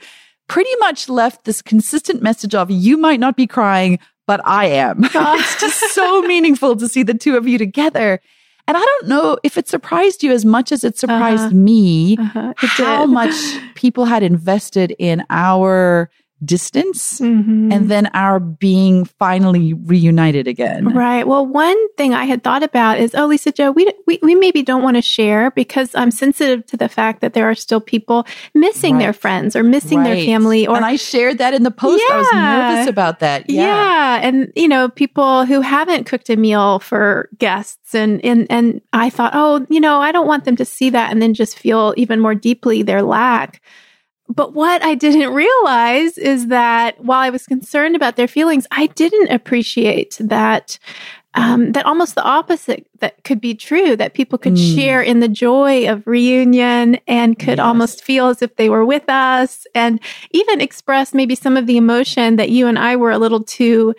pretty 0.48 0.76
much 0.80 1.10
left 1.10 1.46
this 1.46 1.62
consistent 1.62 2.22
message 2.22 2.54
of, 2.54 2.70
you 2.70 2.98
might 2.98 3.20
not 3.20 3.36
be 3.36 3.48
crying, 3.48 3.98
but 4.28 4.42
I 4.46 4.66
am. 4.68 5.04
it's 5.14 5.60
just 5.60 5.80
so 5.94 6.22
meaningful 6.22 6.76
to 6.76 6.88
see 6.88 7.02
the 7.04 7.14
two 7.14 7.36
of 7.36 7.48
you 7.48 7.58
together. 7.58 8.20
And 8.68 8.78
I 8.78 8.80
don't 8.80 9.08
know 9.08 9.38
if 9.44 9.58
it 9.58 9.68
surprised 9.68 10.24
you 10.24 10.32
as 10.32 10.46
much 10.46 10.72
as 10.72 10.84
it 10.84 10.98
surprised 10.98 11.44
Uh-huh. 11.44 11.56
me 11.56 12.18
Uh-huh. 12.18 12.54
It 12.62 12.70
how 12.70 13.06
much 13.06 13.36
people 13.76 14.06
had 14.06 14.24
invested 14.24 14.96
in 15.00 15.24
our 15.30 16.10
distance 16.46 17.20
mm-hmm. 17.20 17.72
and 17.72 17.90
then 17.90 18.08
our 18.14 18.40
being 18.40 19.06
finally 19.06 19.74
reunited 19.74 20.48
again. 20.48 20.94
Right. 20.94 21.28
Well, 21.28 21.46
one 21.46 21.78
thing 21.96 22.14
I 22.14 22.26
had 22.26 22.44
thought 22.44 22.64
about 22.64 23.00
is, 23.00 23.16
oh, 23.16 23.28
Lisa-Jo, 23.28 23.72
we, 23.72 23.92
we, 24.08 24.20
we 24.22 24.36
maybe 24.36 24.64
don't 24.64 24.84
want 24.84 24.98
to 24.98 25.02
share 25.02 25.52
because 25.52 25.94
I'm 25.96 26.12
sensitive 26.12 26.66
to 26.68 26.78
the 26.78 26.90
fact 26.90 27.22
that 27.22 27.34
there 27.34 27.50
are 27.50 27.56
still 27.56 27.82
people 27.82 28.26
missing 28.54 28.96
right. 28.96 29.00
their 29.00 29.14
friends 29.14 29.56
or 29.56 29.64
missing 29.64 30.00
right. 30.00 30.16
their 30.16 30.26
family. 30.26 30.68
Or 30.68 30.76
and 30.76 30.86
I 30.86 30.96
shared 30.96 31.38
that 31.38 31.54
in 31.54 31.64
the 31.64 31.72
post. 31.72 32.04
Yeah. 32.08 32.16
I 32.16 32.18
was 32.18 32.28
nervous 32.34 32.90
about 32.90 33.20
that. 33.20 33.50
Yeah. 33.50 33.64
yeah. 33.64 34.20
And, 34.28 34.52
you 34.56 34.68
know, 34.68 34.90
people 34.90 35.46
who 35.46 35.62
haven't 35.62 36.06
cooked 36.06 36.30
a 36.30 36.36
meal 36.36 36.80
for 36.80 37.30
guests 37.38 37.96
and, 37.96 38.24
and, 38.26 38.48
and 38.50 38.82
I 38.92 39.10
thought, 39.10 39.34
oh, 39.36 39.66
you 39.70 39.80
know, 39.80 40.00
I 40.00 40.12
don't 40.12 40.28
want 40.28 40.46
them 40.46 40.56
to 40.58 40.66
see 40.66 40.90
that 40.90 41.12
and 41.12 41.22
then 41.22 41.34
just 41.34 41.58
feel 41.58 41.94
even 41.98 42.20
more 42.20 42.36
deeply 42.36 42.84
their 42.84 43.02
lack. 43.02 43.62
But 44.30 44.54
what 44.54 44.84
I 44.84 44.96
didn't 44.96 45.34
realize 45.34 46.18
is 46.18 46.48
that 46.48 47.04
while 47.04 47.20
I 47.20 47.30
was 47.30 47.46
concerned 47.46 47.96
about 47.96 48.16
their 48.16 48.28
feelings, 48.28 48.66
I 48.72 48.88
didn't 48.88 49.32
appreciate 49.32 50.18
that 50.20 50.80
um, 51.36 51.72
that 51.72 51.86
almost 51.86 52.14
the 52.16 52.24
opposite 52.24 52.88
that 53.00 53.24
could 53.24 53.42
be 53.42 53.56
true 53.56 53.96
that 53.96 54.14
people 54.14 54.38
could 54.38 54.54
mm. 54.54 54.76
share 54.76 55.02
in 55.02 55.20
the 55.20 55.28
joy 55.28 55.90
of 55.90 56.06
reunion 56.06 57.00
and 57.08 57.40
could 57.40 57.58
yes. 57.58 57.66
almost 57.66 58.04
feel 58.04 58.28
as 58.28 58.44
if 58.44 58.56
they 58.56 58.70
were 58.70 58.86
with 58.86 59.10
us 59.10 59.66
and 59.74 60.00
even 60.32 60.62
express 60.62 61.14
maybe 61.14 61.34
some 61.34 61.58
of 61.58 61.66
the 61.66 61.78
emotion 61.78 62.36
that 62.36 62.52
you 62.52 62.68
and 62.68 62.78
I 62.78 62.96
were 62.96 63.10
a 63.10 63.18
little 63.18 63.44
too 63.44 63.96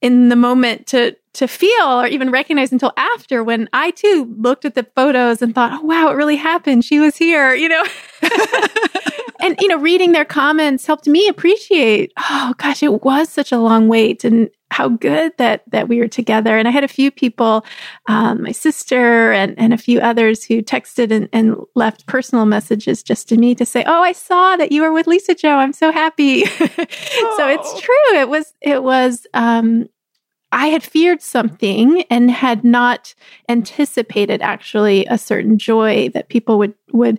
in 0.00 0.30
the 0.30 0.36
moment 0.36 0.86
to 0.88 1.14
to 1.34 1.48
feel 1.48 2.00
or 2.00 2.06
even 2.06 2.30
recognize 2.30 2.72
until 2.72 2.92
after 2.96 3.42
when 3.44 3.68
I 3.72 3.90
too 3.90 4.34
looked 4.38 4.64
at 4.64 4.74
the 4.74 4.86
photos 4.94 5.42
and 5.42 5.54
thought, 5.54 5.72
oh, 5.72 5.84
wow, 5.84 6.08
it 6.08 6.14
really 6.14 6.36
happened. 6.36 6.84
She 6.84 7.00
was 7.00 7.16
here, 7.16 7.54
you 7.54 7.68
know? 7.68 7.84
and, 9.40 9.56
you 9.60 9.68
know, 9.68 9.78
reading 9.78 10.12
their 10.12 10.24
comments 10.24 10.86
helped 10.86 11.06
me 11.06 11.28
appreciate, 11.28 12.12
oh 12.18 12.54
gosh, 12.56 12.82
it 12.82 13.02
was 13.04 13.28
such 13.28 13.52
a 13.52 13.58
long 13.58 13.88
wait 13.88 14.24
and 14.24 14.48
how 14.70 14.88
good 14.88 15.32
that, 15.38 15.62
that 15.70 15.88
we 15.88 15.98
were 15.98 16.08
together. 16.08 16.56
And 16.56 16.66
I 16.66 16.70
had 16.70 16.82
a 16.82 16.88
few 16.88 17.10
people, 17.10 17.64
um, 18.08 18.42
my 18.42 18.52
sister 18.52 19.32
and, 19.32 19.58
and 19.58 19.72
a 19.72 19.78
few 19.78 20.00
others 20.00 20.44
who 20.44 20.62
texted 20.62 21.12
and, 21.12 21.28
and 21.32 21.56
left 21.74 22.06
personal 22.06 22.44
messages 22.44 23.02
just 23.02 23.28
to 23.28 23.36
me 23.36 23.54
to 23.56 23.66
say, 23.66 23.84
oh, 23.86 24.02
I 24.02 24.12
saw 24.12 24.56
that 24.56 24.72
you 24.72 24.82
were 24.82 24.92
with 24.92 25.06
Lisa-Jo. 25.06 25.48
I'm 25.48 25.72
so 25.72 25.92
happy. 25.92 26.44
oh. 26.44 26.58
so 27.36 27.48
it's 27.48 27.72
oh. 27.72 27.80
true. 27.80 28.20
It 28.20 28.28
was, 28.28 28.54
it 28.60 28.82
was, 28.82 29.26
um, 29.34 29.88
I 30.54 30.68
had 30.68 30.84
feared 30.84 31.20
something 31.20 32.02
and 32.10 32.30
had 32.30 32.62
not 32.62 33.12
anticipated 33.48 34.40
actually 34.40 35.04
a 35.06 35.18
certain 35.18 35.58
joy 35.58 36.10
that 36.10 36.28
people 36.28 36.58
would 36.58 36.74
would 36.92 37.18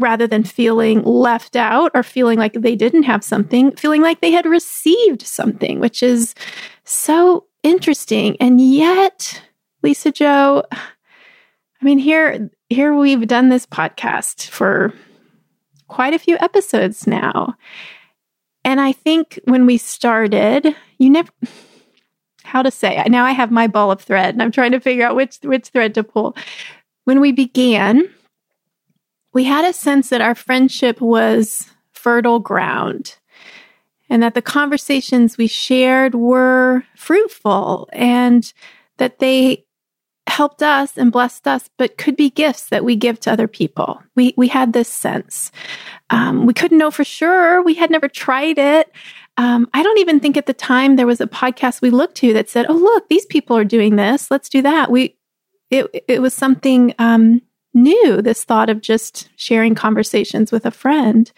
rather 0.00 0.26
than 0.26 0.42
feeling 0.42 1.02
left 1.04 1.54
out 1.54 1.92
or 1.94 2.02
feeling 2.02 2.36
like 2.36 2.54
they 2.54 2.74
didn't 2.74 3.04
have 3.04 3.22
something, 3.22 3.70
feeling 3.76 4.02
like 4.02 4.20
they 4.20 4.32
had 4.32 4.44
received 4.44 5.22
something, 5.22 5.78
which 5.78 6.02
is 6.02 6.34
so 6.84 7.46
interesting. 7.62 8.36
And 8.40 8.60
yet, 8.60 9.40
Lisa-Jo, 9.82 10.64
I 10.72 11.84
mean, 11.84 11.98
here 11.98 12.50
here 12.68 12.92
we've 12.92 13.28
done 13.28 13.50
this 13.50 13.66
podcast 13.66 14.48
for 14.48 14.92
quite 15.86 16.12
a 16.12 16.18
few 16.18 16.36
episodes 16.40 17.06
now. 17.06 17.54
And 18.64 18.80
I 18.80 18.90
think 18.90 19.38
when 19.44 19.64
we 19.64 19.78
started, 19.78 20.74
you 20.98 21.08
never 21.08 21.30
how 22.48 22.62
to 22.62 22.70
say. 22.70 23.02
Now 23.06 23.24
I 23.24 23.32
have 23.32 23.50
my 23.50 23.66
ball 23.66 23.90
of 23.90 24.00
thread 24.00 24.34
and 24.34 24.42
I'm 24.42 24.50
trying 24.50 24.72
to 24.72 24.80
figure 24.80 25.06
out 25.06 25.16
which 25.16 25.38
which 25.42 25.68
thread 25.68 25.94
to 25.94 26.02
pull. 26.02 26.36
When 27.04 27.20
we 27.20 27.32
began, 27.32 28.08
we 29.32 29.44
had 29.44 29.64
a 29.64 29.72
sense 29.72 30.08
that 30.08 30.20
our 30.20 30.34
friendship 30.34 31.00
was 31.00 31.70
fertile 31.92 32.40
ground 32.40 33.16
and 34.08 34.22
that 34.22 34.34
the 34.34 34.42
conversations 34.42 35.36
we 35.36 35.46
shared 35.46 36.14
were 36.14 36.84
fruitful 36.96 37.88
and 37.92 38.52
that 38.96 39.18
they 39.18 39.64
helped 40.26 40.62
us 40.62 40.96
and 40.96 41.10
blessed 41.10 41.48
us, 41.48 41.68
but 41.78 41.96
could 41.98 42.16
be 42.16 42.30
gifts 42.30 42.68
that 42.68 42.84
we 42.84 42.96
give 42.96 43.18
to 43.20 43.32
other 43.32 43.48
people. 43.48 44.02
We 44.14 44.34
we 44.36 44.48
had 44.48 44.72
this 44.72 44.88
sense. 44.88 45.50
Um, 46.10 46.46
we 46.46 46.54
couldn't 46.54 46.78
know 46.78 46.90
for 46.90 47.04
sure. 47.04 47.62
We 47.62 47.74
had 47.74 47.90
never 47.90 48.08
tried 48.08 48.58
it. 48.58 48.92
Um, 49.38 49.68
I 49.72 49.84
don't 49.84 49.98
even 49.98 50.18
think 50.18 50.36
at 50.36 50.46
the 50.46 50.52
time 50.52 50.96
there 50.96 51.06
was 51.06 51.20
a 51.20 51.26
podcast 51.26 51.80
we 51.80 51.90
looked 51.90 52.16
to 52.16 52.32
that 52.34 52.50
said, 52.50 52.66
"Oh, 52.68 52.74
look, 52.74 53.08
these 53.08 53.24
people 53.24 53.56
are 53.56 53.64
doing 53.64 53.96
this. 53.96 54.30
Let's 54.30 54.48
do 54.48 54.60
that." 54.62 54.90
We 54.90 55.16
it 55.70 56.04
it 56.08 56.20
was 56.20 56.34
something 56.34 56.92
um, 56.98 57.40
new. 57.72 58.20
This 58.20 58.44
thought 58.44 58.68
of 58.68 58.80
just 58.82 59.30
sharing 59.36 59.74
conversations 59.76 60.50
with 60.50 60.66
a 60.66 60.72
friend, 60.72 61.30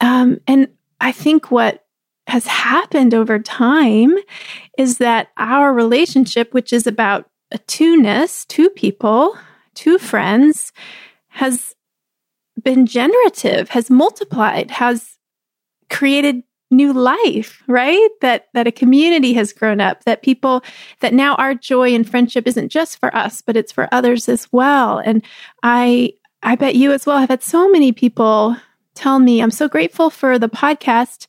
um, 0.00 0.40
and 0.46 0.68
I 1.00 1.10
think 1.10 1.50
what 1.50 1.86
has 2.28 2.46
happened 2.46 3.14
over 3.14 3.38
time 3.38 4.16
is 4.78 4.98
that 4.98 5.28
our 5.38 5.72
relationship, 5.72 6.54
which 6.54 6.72
is 6.72 6.86
about 6.86 7.28
a 7.50 7.58
two-ness, 7.58 8.44
two 8.44 8.70
people, 8.70 9.36
two 9.74 9.98
friends, 9.98 10.72
has 11.28 11.74
been 12.62 12.86
generative, 12.86 13.70
has 13.70 13.90
multiplied, 13.90 14.70
has 14.70 15.18
created 15.90 16.44
new 16.72 16.92
life, 16.92 17.62
right? 17.68 18.08
That 18.20 18.48
that 18.54 18.66
a 18.66 18.72
community 18.72 19.32
has 19.34 19.52
grown 19.52 19.80
up, 19.80 20.04
that 20.04 20.22
people 20.22 20.64
that 21.00 21.14
now 21.14 21.34
our 21.36 21.54
joy 21.54 21.94
and 21.94 22.08
friendship 22.08 22.46
isn't 22.46 22.70
just 22.70 22.98
for 22.98 23.14
us, 23.14 23.42
but 23.42 23.56
it's 23.56 23.72
for 23.72 23.88
others 23.92 24.28
as 24.28 24.48
well. 24.52 24.98
And 24.98 25.24
I 25.62 26.14
I 26.42 26.56
bet 26.56 26.74
you 26.74 26.92
as 26.92 27.06
well 27.06 27.18
have 27.18 27.28
had 27.28 27.42
so 27.42 27.68
many 27.68 27.92
people 27.92 28.56
tell 28.94 29.18
me, 29.18 29.40
I'm 29.40 29.50
so 29.50 29.68
grateful 29.68 30.10
for 30.10 30.38
the 30.38 30.48
podcast 30.48 31.26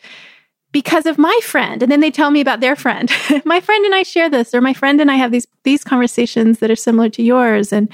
because 0.72 1.06
of 1.06 1.20
my 1.20 1.40
friend. 1.44 1.84
And 1.84 1.92
then 1.92 2.00
they 2.00 2.12
tell 2.12 2.32
me 2.32 2.42
about 2.42 2.60
their 2.60 2.76
friend. 2.76 3.10
my 3.46 3.62
friend 3.62 3.86
and 3.86 3.96
I 3.96 4.04
share 4.04 4.30
this, 4.30 4.54
or 4.54 4.60
my 4.60 4.74
friend 4.74 5.00
and 5.00 5.12
I 5.12 5.16
have 5.16 5.32
these 5.32 5.48
these 5.64 5.84
conversations 5.84 6.60
that 6.60 6.72
are 6.72 6.76
similar 6.76 7.10
to 7.10 7.24
yours. 7.24 7.72
And 7.72 7.90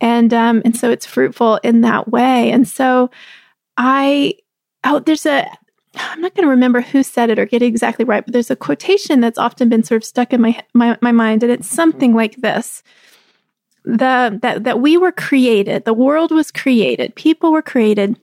and 0.00 0.32
um 0.32 0.62
and 0.64 0.76
so 0.76 0.90
it's 0.90 1.04
fruitful 1.04 1.56
in 1.62 1.82
that 1.82 2.10
way. 2.10 2.50
And 2.50 2.66
so 2.66 3.10
I 3.76 4.34
oh 4.84 5.00
there's 5.00 5.26
a 5.26 5.46
I'm 5.94 6.20
not 6.20 6.34
going 6.34 6.46
to 6.46 6.50
remember 6.50 6.80
who 6.80 7.02
said 7.02 7.30
it 7.30 7.38
or 7.38 7.46
get 7.46 7.62
it 7.62 7.66
exactly 7.66 8.04
right, 8.04 8.24
but 8.24 8.32
there's 8.32 8.50
a 8.50 8.56
quotation 8.56 9.20
that's 9.20 9.38
often 9.38 9.68
been 9.68 9.82
sort 9.82 10.02
of 10.02 10.04
stuck 10.06 10.32
in 10.32 10.40
my 10.40 10.62
my, 10.74 10.96
my 11.00 11.12
mind, 11.12 11.42
and 11.42 11.52
it's 11.52 11.68
something 11.68 12.14
like 12.14 12.36
this: 12.36 12.82
the 13.84 14.38
that 14.42 14.64
that 14.64 14.80
we 14.80 14.96
were 14.96 15.12
created, 15.12 15.84
the 15.84 15.94
world 15.94 16.30
was 16.30 16.50
created, 16.50 17.14
people 17.14 17.52
were 17.52 17.62
created 17.62 18.18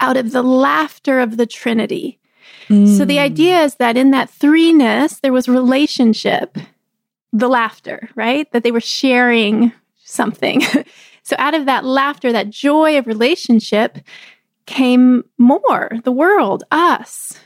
out 0.00 0.16
of 0.16 0.32
the 0.32 0.42
laughter 0.42 1.20
of 1.20 1.36
the 1.36 1.46
Trinity. 1.46 2.18
Mm. 2.68 2.96
So 2.96 3.04
the 3.04 3.16
mm. 3.16 3.22
idea 3.22 3.62
is 3.62 3.76
that 3.76 3.96
in 3.96 4.10
that 4.10 4.30
threeness, 4.30 5.20
there 5.20 5.32
was 5.32 5.48
relationship, 5.48 6.56
the 7.32 7.48
laughter, 7.48 8.08
right? 8.14 8.50
That 8.52 8.62
they 8.62 8.72
were 8.72 8.80
sharing 8.80 9.72
something. 10.04 10.62
so 11.22 11.36
out 11.38 11.54
of 11.54 11.66
that 11.66 11.84
laughter, 11.84 12.32
that 12.32 12.50
joy 12.50 12.98
of 12.98 13.06
relationship, 13.06 13.98
came 14.66 15.24
more 15.38 15.90
the 16.04 16.12
world, 16.12 16.64
us. 16.70 17.38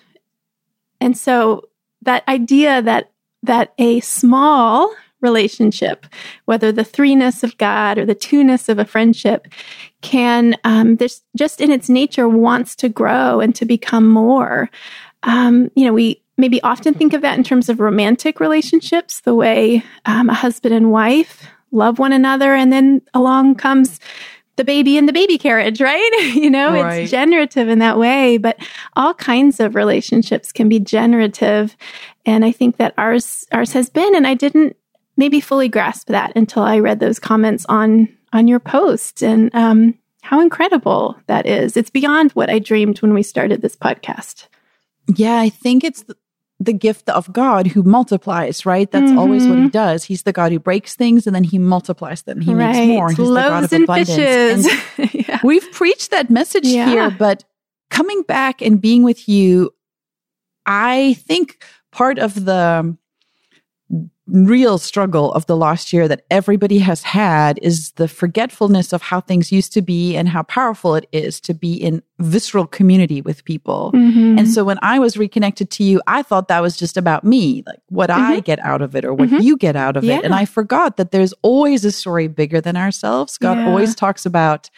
And 1.00 1.16
so 1.16 1.68
that 2.02 2.26
idea 2.28 2.82
that 2.82 3.12
that 3.42 3.72
a 3.78 4.00
small 4.00 4.94
relationship, 5.20 6.06
whether 6.46 6.72
the 6.72 6.82
threeness 6.82 7.42
of 7.42 7.56
God 7.58 7.98
or 7.98 8.06
the 8.06 8.14
two-ness 8.14 8.68
of 8.68 8.78
a 8.78 8.84
friendship, 8.84 9.48
can 10.00 10.56
um, 10.64 10.96
this 10.96 11.22
just 11.36 11.60
in 11.60 11.70
its 11.70 11.88
nature 11.88 12.28
wants 12.28 12.74
to 12.76 12.88
grow 12.88 13.40
and 13.40 13.54
to 13.54 13.64
become 13.64 14.08
more. 14.08 14.70
Um, 15.22 15.70
you 15.74 15.84
know, 15.84 15.92
we 15.92 16.22
maybe 16.38 16.62
often 16.62 16.94
think 16.94 17.12
of 17.12 17.20
that 17.22 17.36
in 17.36 17.44
terms 17.44 17.68
of 17.68 17.80
romantic 17.80 18.40
relationships, 18.40 19.20
the 19.20 19.34
way 19.34 19.84
um, 20.06 20.30
a 20.30 20.34
husband 20.34 20.74
and 20.74 20.90
wife 20.90 21.46
love 21.70 21.98
one 21.98 22.12
another, 22.12 22.54
and 22.54 22.72
then 22.72 23.02
along 23.14 23.54
comes 23.54 24.00
the 24.60 24.64
baby 24.64 24.98
in 24.98 25.06
the 25.06 25.12
baby 25.12 25.38
carriage, 25.38 25.80
right? 25.80 26.32
you 26.34 26.50
know, 26.50 26.74
right. 26.74 27.04
it's 27.04 27.10
generative 27.10 27.70
in 27.70 27.78
that 27.78 27.96
way, 27.96 28.36
but 28.36 28.58
all 28.94 29.14
kinds 29.14 29.58
of 29.58 29.74
relationships 29.74 30.52
can 30.52 30.68
be 30.68 30.78
generative. 30.78 31.74
And 32.26 32.44
I 32.44 32.52
think 32.52 32.76
that 32.76 32.92
ours 32.98 33.46
ours 33.52 33.72
has 33.72 33.88
been 33.88 34.14
and 34.14 34.26
I 34.26 34.34
didn't 34.34 34.76
maybe 35.16 35.40
fully 35.40 35.70
grasp 35.70 36.08
that 36.08 36.36
until 36.36 36.62
I 36.62 36.78
read 36.78 37.00
those 37.00 37.18
comments 37.18 37.64
on 37.70 38.14
on 38.34 38.48
your 38.48 38.60
post 38.60 39.22
and 39.22 39.52
um, 39.54 39.94
how 40.20 40.40
incredible 40.40 41.16
that 41.26 41.46
is. 41.46 41.74
It's 41.74 41.90
beyond 41.90 42.32
what 42.32 42.50
I 42.50 42.58
dreamed 42.58 43.00
when 43.00 43.14
we 43.14 43.22
started 43.22 43.62
this 43.62 43.76
podcast. 43.76 44.46
Yeah, 45.16 45.40
I 45.40 45.48
think 45.48 45.84
it's 45.84 46.04
the 46.60 46.72
gift 46.74 47.08
of 47.08 47.32
God 47.32 47.66
who 47.68 47.82
multiplies, 47.82 48.66
right? 48.66 48.88
That's 48.90 49.06
mm-hmm. 49.06 49.18
always 49.18 49.46
what 49.46 49.54
he 49.54 49.62
mm-hmm. 49.62 49.68
does. 49.68 50.04
He's 50.04 50.24
the 50.24 50.32
God 50.32 50.52
who 50.52 50.58
breaks 50.58 50.94
things 50.94 51.26
and 51.26 51.34
then 51.34 51.42
he 51.42 51.58
multiplies 51.58 52.22
them. 52.22 52.40
He 52.42 52.54
right. 52.54 52.72
makes 52.72 52.86
more. 52.86 53.08
He's 53.08 53.18
Loaves 53.18 53.70
the 53.70 53.78
God 53.86 54.00
of 54.00 54.04
abundance. 54.04 54.98
And 54.98 55.14
yeah. 55.28 55.40
We've 55.42 55.72
preached 55.72 56.10
that 56.10 56.28
message 56.28 56.66
yeah. 56.66 56.86
here, 56.86 57.10
but 57.10 57.44
coming 57.88 58.22
back 58.22 58.60
and 58.60 58.78
being 58.78 59.02
with 59.02 59.26
you, 59.26 59.74
I 60.66 61.14
think 61.14 61.64
part 61.92 62.18
of 62.18 62.44
the 62.44 62.96
real 64.32 64.78
struggle 64.78 65.32
of 65.32 65.46
the 65.46 65.56
last 65.56 65.92
year 65.92 66.08
that 66.08 66.24
everybody 66.30 66.78
has 66.78 67.02
had 67.02 67.58
is 67.62 67.92
the 67.92 68.08
forgetfulness 68.08 68.92
of 68.92 69.02
how 69.02 69.20
things 69.20 69.50
used 69.50 69.72
to 69.72 69.82
be 69.82 70.16
and 70.16 70.28
how 70.28 70.42
powerful 70.44 70.94
it 70.94 71.06
is 71.12 71.40
to 71.40 71.54
be 71.54 71.74
in 71.74 72.02
visceral 72.18 72.66
community 72.66 73.20
with 73.20 73.44
people. 73.44 73.92
Mm-hmm. 73.94 74.38
And 74.38 74.48
so 74.48 74.64
when 74.64 74.78
I 74.82 74.98
was 74.98 75.16
reconnected 75.16 75.70
to 75.72 75.84
you, 75.84 76.00
I 76.06 76.22
thought 76.22 76.48
that 76.48 76.60
was 76.60 76.76
just 76.76 76.96
about 76.96 77.24
me, 77.24 77.62
like 77.66 77.80
what 77.88 78.10
mm-hmm. 78.10 78.20
I 78.20 78.40
get 78.40 78.58
out 78.60 78.82
of 78.82 78.94
it 78.94 79.04
or 79.04 79.14
what 79.14 79.28
mm-hmm. 79.28 79.42
you 79.42 79.56
get 79.56 79.76
out 79.76 79.96
of 79.96 80.04
yeah. 80.04 80.18
it. 80.18 80.24
And 80.24 80.34
I 80.34 80.44
forgot 80.44 80.96
that 80.96 81.10
there's 81.10 81.34
always 81.42 81.84
a 81.84 81.92
story 81.92 82.28
bigger 82.28 82.60
than 82.60 82.76
ourselves. 82.76 83.38
God 83.38 83.58
yeah. 83.58 83.68
always 83.68 83.94
talks 83.94 84.26
about 84.26 84.70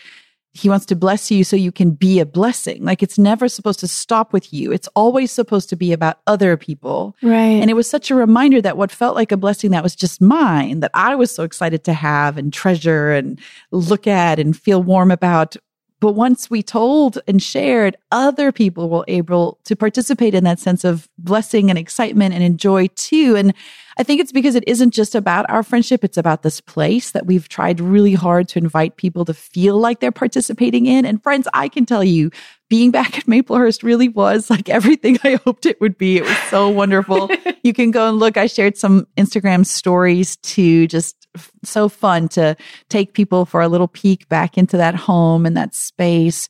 he 0.54 0.68
wants 0.68 0.84
to 0.86 0.96
bless 0.96 1.30
you 1.30 1.44
so 1.44 1.56
you 1.56 1.72
can 1.72 1.92
be 1.92 2.20
a 2.20 2.26
blessing. 2.26 2.84
Like 2.84 3.02
it's 3.02 3.18
never 3.18 3.48
supposed 3.48 3.80
to 3.80 3.88
stop 3.88 4.34
with 4.34 4.52
you. 4.52 4.70
It's 4.70 4.88
always 4.94 5.30
supposed 5.30 5.70
to 5.70 5.76
be 5.76 5.92
about 5.92 6.18
other 6.26 6.58
people. 6.58 7.16
Right. 7.22 7.38
And 7.38 7.70
it 7.70 7.74
was 7.74 7.88
such 7.88 8.10
a 8.10 8.14
reminder 8.14 8.60
that 8.60 8.76
what 8.76 8.92
felt 8.92 9.16
like 9.16 9.32
a 9.32 9.38
blessing 9.38 9.70
that 9.70 9.82
was 9.82 9.96
just 9.96 10.20
mine, 10.20 10.80
that 10.80 10.90
I 10.92 11.14
was 11.14 11.34
so 11.34 11.42
excited 11.42 11.84
to 11.84 11.94
have 11.94 12.36
and 12.36 12.52
treasure 12.52 13.12
and 13.12 13.40
look 13.70 14.06
at 14.06 14.38
and 14.38 14.54
feel 14.54 14.82
warm 14.82 15.10
about. 15.10 15.56
But 16.00 16.12
once 16.12 16.50
we 16.50 16.62
told 16.62 17.18
and 17.26 17.42
shared, 17.42 17.96
other 18.10 18.52
people 18.52 18.90
were 18.90 19.04
able 19.08 19.58
to 19.64 19.74
participate 19.74 20.34
in 20.34 20.44
that 20.44 20.58
sense 20.58 20.84
of 20.84 21.08
blessing 21.16 21.70
and 21.70 21.78
excitement 21.78 22.34
and 22.34 22.42
enjoy 22.42 22.88
too. 22.88 23.36
And 23.36 23.54
I 23.96 24.02
think 24.02 24.20
it's 24.20 24.32
because 24.32 24.54
it 24.54 24.64
isn't 24.66 24.92
just 24.92 25.14
about 25.14 25.48
our 25.48 25.62
friendship. 25.62 26.04
It's 26.04 26.16
about 26.16 26.42
this 26.42 26.60
place 26.60 27.10
that 27.12 27.26
we've 27.26 27.48
tried 27.48 27.80
really 27.80 28.14
hard 28.14 28.48
to 28.48 28.58
invite 28.58 28.96
people 28.96 29.24
to 29.26 29.34
feel 29.34 29.78
like 29.78 30.00
they're 30.00 30.12
participating 30.12 30.86
in. 30.86 31.04
And 31.04 31.22
friends, 31.22 31.48
I 31.52 31.68
can 31.68 31.86
tell 31.86 32.04
you, 32.04 32.30
being 32.68 32.90
back 32.90 33.18
at 33.18 33.26
Maplehurst 33.26 33.82
really 33.82 34.08
was 34.08 34.48
like 34.48 34.68
everything 34.70 35.18
I 35.24 35.34
hoped 35.44 35.66
it 35.66 35.80
would 35.80 35.98
be. 35.98 36.16
It 36.16 36.24
was 36.24 36.38
so 36.48 36.68
wonderful. 36.68 37.30
you 37.62 37.74
can 37.74 37.90
go 37.90 38.08
and 38.08 38.18
look. 38.18 38.36
I 38.36 38.46
shared 38.46 38.78
some 38.78 39.06
Instagram 39.18 39.66
stories 39.66 40.36
too, 40.36 40.86
just 40.86 41.26
so 41.62 41.88
fun 41.88 42.28
to 42.30 42.56
take 42.88 43.12
people 43.12 43.44
for 43.44 43.60
a 43.60 43.68
little 43.68 43.88
peek 43.88 44.28
back 44.28 44.56
into 44.56 44.76
that 44.78 44.94
home 44.94 45.44
and 45.44 45.56
that 45.56 45.74
space. 45.74 46.48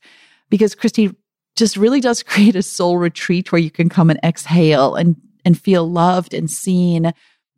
Because 0.49 0.75
Christy 0.75 1.13
just 1.55 1.77
really 1.77 1.99
does 1.99 2.23
create 2.23 2.55
a 2.55 2.63
soul 2.63 2.97
retreat 2.97 3.51
where 3.51 3.59
you 3.59 3.71
can 3.71 3.89
come 3.89 4.09
and 4.09 4.19
exhale 4.23 4.95
and 4.95 5.15
and 5.45 5.59
feel 5.59 5.89
loved 5.89 6.33
and 6.33 6.49
seen 6.49 7.11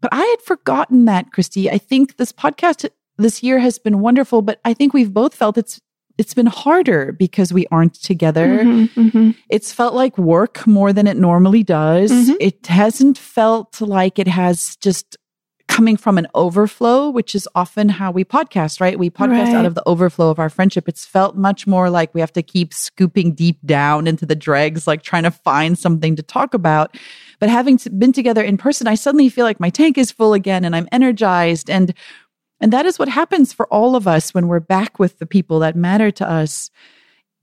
but 0.05 0.13
I 0.15 0.24
had 0.24 0.41
forgotten 0.43 1.05
that, 1.05 1.31
Christie. 1.31 1.67
I 1.67 1.79
think 1.79 2.17
this 2.17 2.31
podcast 2.31 2.88
this 3.17 3.41
year 3.41 3.57
has 3.57 3.79
been 3.79 4.01
wonderful, 4.01 4.43
but 4.43 4.62
I 4.63 4.75
think 4.75 4.93
we've 4.93 5.12
both 5.12 5.33
felt 5.33 5.57
it's 5.57 5.81
it's 6.19 6.35
been 6.35 6.45
harder 6.45 7.12
because 7.12 7.51
we 7.51 7.65
aren't 7.71 7.95
together. 7.95 8.59
Mm-hmm, 8.59 9.00
mm-hmm. 9.00 9.31
It's 9.50 9.74
felt 9.74 9.95
like 9.95 10.15
work 10.19 10.67
more 10.67 10.93
than 10.93 11.07
it 11.07 11.17
normally 11.17 11.63
does. 11.63 12.12
Mm-hmm. 12.12 12.33
It 12.39 12.67
hasn't 12.67 13.17
felt 13.17 13.81
like 13.81 14.19
it 14.19 14.27
has 14.27 14.75
just 14.75 15.17
coming 15.67 15.97
from 15.97 16.19
an 16.19 16.27
overflow, 16.35 17.09
which 17.09 17.33
is 17.33 17.50
often 17.55 17.89
how 17.89 18.12
we 18.12 18.24
podcast, 18.24 18.79
right? 18.79 19.00
We 19.00 19.09
podcast 19.09 19.45
right. 19.45 19.55
out 19.55 19.65
of 19.65 19.74
the 19.74 19.83
overflow 19.88 20.29
of 20.29 20.38
our 20.38 20.50
friendship. 20.50 20.88
It's 20.88 21.03
felt 21.03 21.35
much 21.35 21.65
more 21.65 21.89
like 21.89 22.13
we 22.13 22.21
have 22.21 22.33
to 22.33 22.43
keep 22.43 22.75
scooping 22.75 23.33
deep 23.33 23.57
down 23.65 24.05
into 24.05 24.27
the 24.27 24.35
dregs, 24.35 24.85
like 24.85 25.01
trying 25.01 25.24
to 25.24 25.31
find 25.31 25.79
something 25.79 26.15
to 26.15 26.21
talk 26.21 26.53
about. 26.53 26.95
But 27.39 27.50
having 27.50 27.80
been 27.98 28.13
together 28.13 28.44
in 28.44 28.58
person, 28.58 28.88
I 28.88 28.96
suddenly 28.96 29.30
feel 29.30 29.46
like 29.46 29.60
my 29.60 29.70
tank 29.70 29.98
is 29.98 30.12
full 30.12 30.34
again 30.34 30.65
and 30.65 30.75
I'm 30.75 30.88
energized. 30.92 31.70
And, 31.70 31.94
and 32.60 32.74
that 32.74 32.86
is 32.86 32.98
what 32.98 33.10
happens 33.10 33.54
for 33.54 33.68
all 33.68 33.96
of 33.96 34.08
us 34.08 34.34
when 34.34 34.48
we're 34.48 34.60
back 34.60 35.00
with 35.00 35.20
the 35.20 35.25
people 35.25 35.60
that 35.60 35.75
matter 35.75 36.12
to 36.12 36.30
us 36.30 36.70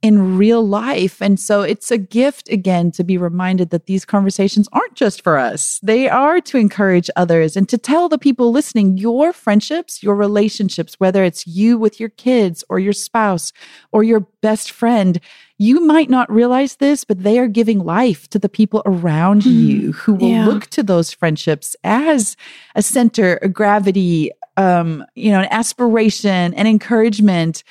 in 0.02 0.36
real 0.36 0.66
life. 0.66 1.22
And 1.22 1.38
so 1.38 1.62
it's 1.62 1.92
a 1.92 1.96
gift 1.96 2.48
again 2.50 2.90
to 2.92 3.04
be 3.04 3.16
reminded 3.16 3.70
that 3.70 3.86
these 3.86 4.04
conversations 4.04 4.68
aren't 4.72 4.94
just 4.94 5.22
for 5.22 5.38
us. 5.38 5.78
They 5.80 6.08
are 6.08 6.40
to 6.40 6.58
encourage 6.58 7.08
others 7.14 7.56
and 7.56 7.68
to 7.68 7.78
tell 7.78 8.08
the 8.08 8.18
people 8.18 8.50
listening 8.50 8.98
your 8.98 9.32
friendships, 9.32 10.02
your 10.02 10.16
relationships, 10.16 10.98
whether 10.98 11.22
it's 11.22 11.46
you 11.46 11.78
with 11.78 12.00
your 12.00 12.08
kids 12.08 12.64
or 12.68 12.80
your 12.80 12.92
spouse 12.92 13.52
or 13.92 14.02
your 14.02 14.26
best 14.40 14.72
friend, 14.72 15.20
you 15.56 15.86
might 15.86 16.10
not 16.10 16.30
realize 16.30 16.76
this, 16.76 17.04
but 17.04 17.22
they 17.22 17.38
are 17.38 17.46
giving 17.46 17.78
life 17.78 18.28
to 18.30 18.38
the 18.40 18.48
people 18.48 18.82
around 18.84 19.42
mm, 19.42 19.52
you 19.52 19.92
who 19.92 20.14
will 20.14 20.28
yeah. 20.28 20.46
look 20.46 20.66
to 20.66 20.82
those 20.82 21.12
friendships 21.12 21.76
as 21.84 22.36
a 22.74 22.82
center, 22.82 23.38
a 23.42 23.48
gravity, 23.48 24.32
um, 24.56 25.04
you 25.14 25.30
know, 25.30 25.38
an 25.38 25.48
aspiration, 25.52 26.52
an 26.54 26.66
encouragement. 26.66 27.62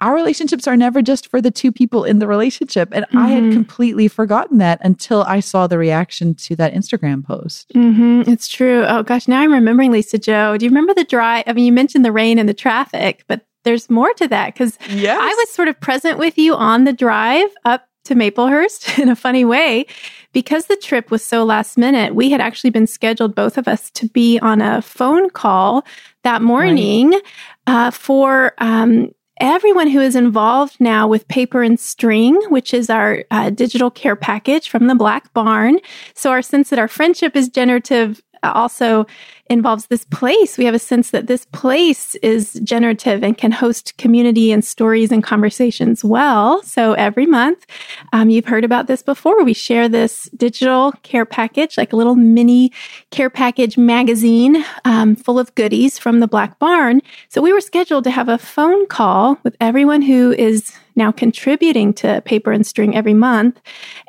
Our 0.00 0.14
relationships 0.14 0.66
are 0.68 0.76
never 0.76 1.02
just 1.02 1.28
for 1.28 1.40
the 1.40 1.50
two 1.50 1.72
people 1.72 2.04
in 2.04 2.18
the 2.18 2.26
relationship. 2.26 2.90
And 2.92 3.04
mm-hmm. 3.06 3.18
I 3.18 3.28
had 3.28 3.42
mm-hmm. 3.44 3.52
completely 3.52 4.08
forgotten 4.08 4.58
that 4.58 4.78
until 4.82 5.22
I 5.24 5.40
saw 5.40 5.66
the 5.66 5.78
reaction 5.78 6.34
to 6.36 6.56
that 6.56 6.72
Instagram 6.72 7.24
post. 7.24 7.72
Mm-hmm. 7.74 8.30
It's 8.30 8.48
true. 8.48 8.84
Oh 8.86 9.02
gosh, 9.02 9.26
now 9.26 9.40
I'm 9.40 9.52
remembering 9.52 9.90
Lisa-Jo. 9.90 10.56
Do 10.56 10.64
you 10.64 10.70
remember 10.70 10.94
the 10.94 11.04
drive? 11.04 11.44
I 11.46 11.52
mean, 11.52 11.64
you 11.64 11.72
mentioned 11.72 12.04
the 12.04 12.12
rain 12.12 12.38
and 12.38 12.48
the 12.48 12.54
traffic, 12.54 13.24
but 13.26 13.44
there's 13.64 13.90
more 13.90 14.12
to 14.14 14.28
that 14.28 14.54
because 14.54 14.78
yes. 14.88 15.18
I 15.20 15.26
was 15.26 15.50
sort 15.50 15.68
of 15.68 15.78
present 15.80 16.18
with 16.18 16.38
you 16.38 16.54
on 16.54 16.84
the 16.84 16.92
drive 16.92 17.50
up 17.64 17.88
to 18.08 18.14
Maplehurst 18.14 18.98
in 19.02 19.08
a 19.08 19.16
funny 19.16 19.44
way. 19.44 19.86
Because 20.32 20.66
the 20.66 20.76
trip 20.76 21.10
was 21.10 21.24
so 21.24 21.44
last 21.44 21.78
minute, 21.78 22.14
we 22.14 22.30
had 22.30 22.40
actually 22.40 22.70
been 22.70 22.86
scheduled, 22.86 23.34
both 23.34 23.56
of 23.56 23.66
us, 23.66 23.90
to 23.92 24.08
be 24.08 24.38
on 24.40 24.60
a 24.60 24.82
phone 24.82 25.30
call 25.30 25.84
that 26.22 26.42
morning 26.42 27.10
right. 27.10 27.22
uh, 27.66 27.90
for 27.90 28.54
um, 28.58 29.10
everyone 29.40 29.88
who 29.88 30.00
is 30.00 30.16
involved 30.16 30.76
now 30.80 31.06
with 31.06 31.28
Paper 31.28 31.62
and 31.62 31.78
String, 31.78 32.40
which 32.48 32.74
is 32.74 32.90
our 32.90 33.24
uh, 33.30 33.50
digital 33.50 33.90
care 33.90 34.16
package 34.16 34.68
from 34.68 34.86
the 34.86 34.94
Black 34.94 35.32
Barn. 35.32 35.78
So, 36.14 36.30
our 36.30 36.42
sense 36.42 36.70
that 36.70 36.78
our 36.78 36.88
friendship 36.88 37.36
is 37.36 37.48
generative 37.48 38.22
also 38.42 39.06
involves 39.50 39.86
this 39.86 40.04
place. 40.04 40.58
We 40.58 40.64
have 40.64 40.74
a 40.74 40.78
sense 40.78 41.10
that 41.10 41.26
this 41.26 41.46
place 41.46 42.14
is 42.16 42.60
generative 42.62 43.22
and 43.22 43.36
can 43.36 43.50
host 43.50 43.96
community 43.96 44.52
and 44.52 44.64
stories 44.64 45.10
and 45.10 45.22
conversations 45.22 46.04
well. 46.04 46.62
So 46.62 46.92
every 46.94 47.26
month, 47.26 47.66
um, 48.12 48.30
you've 48.30 48.44
heard 48.44 48.64
about 48.64 48.86
this 48.86 49.02
before. 49.02 49.42
We 49.44 49.54
share 49.54 49.88
this 49.88 50.28
digital 50.36 50.92
care 51.02 51.24
package, 51.24 51.78
like 51.78 51.92
a 51.92 51.96
little 51.96 52.16
mini 52.16 52.72
care 53.10 53.30
package 53.30 53.78
magazine 53.78 54.64
um, 54.84 55.16
full 55.16 55.38
of 55.38 55.54
goodies 55.54 55.98
from 55.98 56.20
the 56.20 56.28
Black 56.28 56.58
Barn. 56.58 57.00
So 57.28 57.40
we 57.40 57.52
were 57.52 57.60
scheduled 57.60 58.04
to 58.04 58.10
have 58.10 58.28
a 58.28 58.38
phone 58.38 58.86
call 58.86 59.38
with 59.42 59.56
everyone 59.60 60.02
who 60.02 60.32
is 60.32 60.72
now 60.98 61.10
contributing 61.10 61.94
to 61.94 62.20
paper 62.26 62.52
and 62.52 62.66
string 62.66 62.94
every 62.94 63.14
month. 63.14 63.58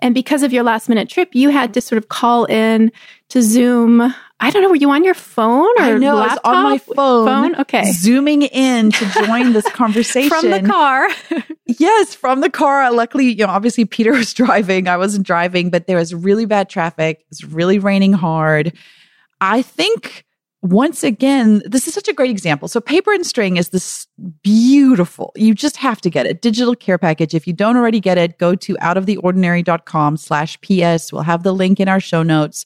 And 0.01 0.13
because 0.13 0.43
of 0.43 0.51
your 0.51 0.63
last 0.63 0.89
minute 0.89 1.07
trip, 1.07 1.29
you 1.33 1.49
had 1.49 1.73
to 1.75 1.81
sort 1.81 1.97
of 1.97 2.09
call 2.09 2.43
in 2.45 2.91
to 3.29 3.41
Zoom. 3.41 4.13
I 4.41 4.51
don't 4.51 4.61
know. 4.61 4.69
Were 4.69 4.75
you 4.75 4.89
on 4.89 5.03
your 5.03 5.13
phone 5.13 5.69
or 5.79 5.81
I 5.81 5.97
know, 5.97 6.15
laptop? 6.15 6.41
I 6.45 6.49
was 6.49 6.57
on 6.57 6.63
my 6.63 6.77
phone, 6.77 7.27
phone? 7.27 7.61
Okay. 7.61 7.91
zooming 7.91 8.43
in 8.43 8.91
to 8.91 9.05
join 9.25 9.53
this 9.53 9.69
conversation 9.71 10.29
from 10.29 10.49
the 10.49 10.61
car. 10.61 11.07
yes, 11.65 12.15
from 12.15 12.41
the 12.41 12.49
car. 12.49 12.91
Luckily, 12.91 13.31
you 13.31 13.45
know, 13.45 13.51
obviously 13.51 13.85
Peter 13.85 14.11
was 14.17 14.33
driving. 14.33 14.87
I 14.87 14.97
wasn't 14.97 15.25
driving, 15.25 15.69
but 15.69 15.87
there 15.87 15.97
was 15.97 16.13
really 16.13 16.45
bad 16.45 16.69
traffic. 16.69 17.19
It 17.19 17.25
was 17.29 17.45
really 17.45 17.79
raining 17.79 18.13
hard. 18.13 18.73
I 19.41 19.61
think 19.61 20.25
once 20.61 21.03
again, 21.03 21.61
this 21.65 21.87
is 21.87 21.93
such 21.93 22.07
a 22.09 22.13
great 22.13 22.31
example. 22.31 22.67
So 22.67 22.81
paper 22.81 23.13
and 23.13 23.25
string 23.25 23.55
is 23.57 23.69
this 23.69 24.07
beautiful, 24.43 25.31
you 25.35 25.53
just 25.55 25.77
have 25.77 26.01
to 26.01 26.09
get 26.09 26.25
it. 26.25 26.41
Digital 26.41 26.75
care 26.75 26.97
package. 26.97 27.33
If 27.33 27.47
you 27.47 27.53
don't 27.53 27.77
already 27.77 28.01
get 28.01 28.17
it, 28.17 28.37
go 28.37 28.55
to 28.55 28.75
outoftheordinary.com 28.75 30.17
slash 30.17 30.59
PS. 30.61 31.13
We'll 31.13 31.21
have 31.21 31.43
the 31.43 31.53
link 31.53 31.79
in 31.79 31.87
our 31.87 32.01
show 32.01 32.23
notes. 32.23 32.65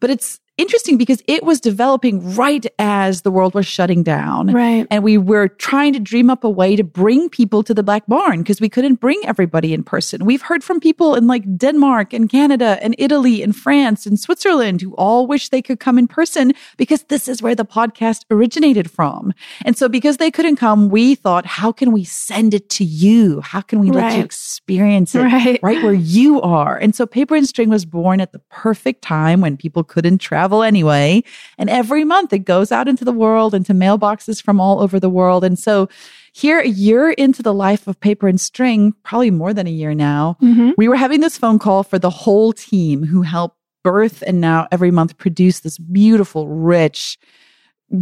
But 0.00 0.10
it's 0.10 0.40
interesting 0.58 0.98
because 0.98 1.22
it 1.26 1.44
was 1.44 1.60
developing 1.60 2.34
right 2.34 2.66
as 2.78 3.22
the 3.22 3.30
world 3.30 3.54
was 3.54 3.66
shutting 3.66 4.02
down. 4.02 4.48
Right. 4.48 4.86
And 4.90 5.02
we 5.02 5.16
were 5.16 5.48
trying 5.48 5.92
to 5.94 6.00
dream 6.00 6.28
up 6.28 6.44
a 6.44 6.50
way 6.50 6.76
to 6.76 6.84
bring 6.84 7.28
people 7.30 7.62
to 7.62 7.72
the 7.72 7.82
Black 7.82 8.06
Barn 8.06 8.40
because 8.40 8.60
we 8.60 8.68
couldn't 8.68 8.96
bring 8.96 9.20
everybody 9.24 9.72
in 9.72 9.84
person. 9.84 10.24
We've 10.24 10.42
heard 10.42 10.64
from 10.64 10.80
people 10.80 11.14
in 11.14 11.26
like 11.26 11.56
Denmark 11.56 12.12
and 12.12 12.28
Canada 12.28 12.78
and 12.82 12.94
Italy 12.98 13.42
and 13.42 13.54
France 13.54 14.04
and 14.04 14.18
Switzerland 14.18 14.82
who 14.82 14.94
all 14.96 15.26
wish 15.26 15.48
they 15.48 15.62
could 15.62 15.78
come 15.78 15.98
in 15.98 16.08
person 16.08 16.52
because 16.76 17.04
this 17.04 17.28
is 17.28 17.40
where 17.40 17.54
the 17.54 17.64
podcast 17.64 18.24
originated 18.30 18.90
from. 18.90 19.32
And 19.64 19.78
so 19.78 19.88
because 19.88 20.16
they 20.16 20.30
couldn't 20.30 20.56
come, 20.56 20.88
we 20.88 21.14
thought, 21.14 21.46
how 21.46 21.70
can 21.70 21.92
we 21.92 22.02
send 22.02 22.52
it 22.52 22.68
to 22.70 22.84
you? 22.84 23.40
How 23.42 23.60
can 23.60 23.78
we 23.78 23.90
right. 23.90 24.02
let 24.02 24.18
you 24.18 24.24
experience 24.24 25.14
it 25.14 25.22
right. 25.22 25.60
right 25.62 25.82
where 25.84 25.92
you 25.92 26.42
are? 26.42 26.76
And 26.76 26.94
so 26.94 27.06
Paper 27.06 27.36
and 27.36 27.46
String 27.46 27.70
was 27.70 27.84
born 27.84 28.20
at 28.20 28.32
the 28.32 28.40
perfect 28.50 29.02
time 29.02 29.40
when 29.40 29.56
people 29.56 29.84
couldn't 29.84 30.18
travel 30.18 30.47
travel 30.48 30.62
anyway. 30.62 31.22
And 31.58 31.68
every 31.68 32.04
month 32.04 32.32
it 32.32 32.40
goes 32.40 32.72
out 32.72 32.88
into 32.88 33.04
the 33.04 33.12
world, 33.12 33.54
into 33.54 33.74
mailboxes 33.74 34.42
from 34.42 34.60
all 34.60 34.80
over 34.80 34.98
the 34.98 35.10
world. 35.10 35.44
And 35.44 35.58
so 35.58 35.88
here, 36.32 36.60
a 36.60 36.68
year 36.68 37.10
into 37.10 37.42
the 37.42 37.54
life 37.54 37.86
of 37.86 37.98
paper 38.00 38.28
and 38.28 38.40
string, 38.40 38.94
probably 39.02 39.30
more 39.30 39.52
than 39.52 39.66
a 39.66 39.70
year 39.70 39.94
now, 39.94 40.36
mm-hmm. 40.40 40.70
we 40.76 40.88
were 40.88 40.96
having 40.96 41.20
this 41.20 41.36
phone 41.36 41.58
call 41.58 41.82
for 41.82 41.98
the 41.98 42.10
whole 42.10 42.52
team 42.52 43.04
who 43.04 43.22
helped 43.22 43.56
birth 43.82 44.22
and 44.26 44.40
now 44.40 44.68
every 44.70 44.90
month 44.90 45.18
produce 45.18 45.60
this 45.60 45.78
beautiful, 45.78 46.48
rich, 46.48 47.18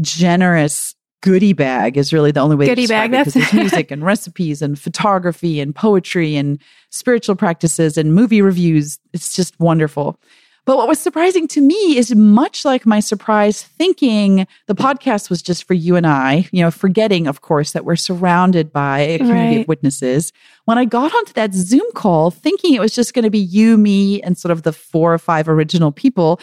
generous 0.01 0.95
goodie 1.23 1.55
bag 1.55 1.97
is 1.97 2.13
really 2.13 2.31
the 2.31 2.41
only 2.41 2.57
way 2.57 2.67
goodie 2.67 2.83
to 2.83 2.89
describe 2.89 3.11
bag, 3.11 3.21
it 3.21 3.33
because 3.33 3.35
there's 3.35 3.53
music 3.55 3.91
and 3.91 4.05
recipes 4.05 4.63
and 4.63 4.79
photography 4.79 5.61
and 5.61 5.75
poetry 5.75 6.37
and 6.37 6.61
spiritual 6.91 7.35
practices 7.35 7.97
and 7.97 8.15
movie 8.15 8.43
reviews. 8.43 8.99
It's 9.13 9.35
just 9.35 9.59
wonderful. 9.59 10.21
But 10.67 10.79
what 10.79 10.89
was 10.89 10.99
surprising 10.99 11.47
to 11.49 11.61
me 11.61 11.97
is 11.97 12.13
much 12.15 12.65
like 12.65 12.85
my 12.85 12.99
surprise 12.99 13.63
thinking 13.63 14.49
the 14.67 14.75
podcast 14.75 15.31
was 15.31 15.41
just 15.41 15.63
for 15.63 15.75
you 15.75 15.95
and 15.95 16.05
I, 16.05 16.49
you 16.51 16.61
know, 16.61 16.73
forgetting, 16.73 17.29
of 17.29 17.41
course, 17.41 17.71
that 17.71 17.85
we're 17.85 17.95
surrounded 17.95 18.73
by 18.73 18.99
a 18.99 19.19
community 19.19 19.57
right. 19.57 19.61
of 19.61 19.69
witnesses. 19.69 20.33
When 20.65 20.77
I 20.77 20.85
got 20.85 21.15
onto 21.15 21.33
that 21.35 21.55
Zoom 21.55 21.87
call, 21.95 22.33
thinking 22.33 22.75
it 22.75 22.81
was 22.81 22.93
just 22.93 23.15
going 23.15 23.23
to 23.23 23.31
be 23.31 23.39
you, 23.39 23.79
me, 23.79 24.21
and 24.23 24.37
sort 24.37 24.51
of 24.51 24.65
the 24.65 24.73
four 24.73 25.15
or 25.15 25.19
five 25.19 25.49
original 25.49 25.93
people, 25.93 26.41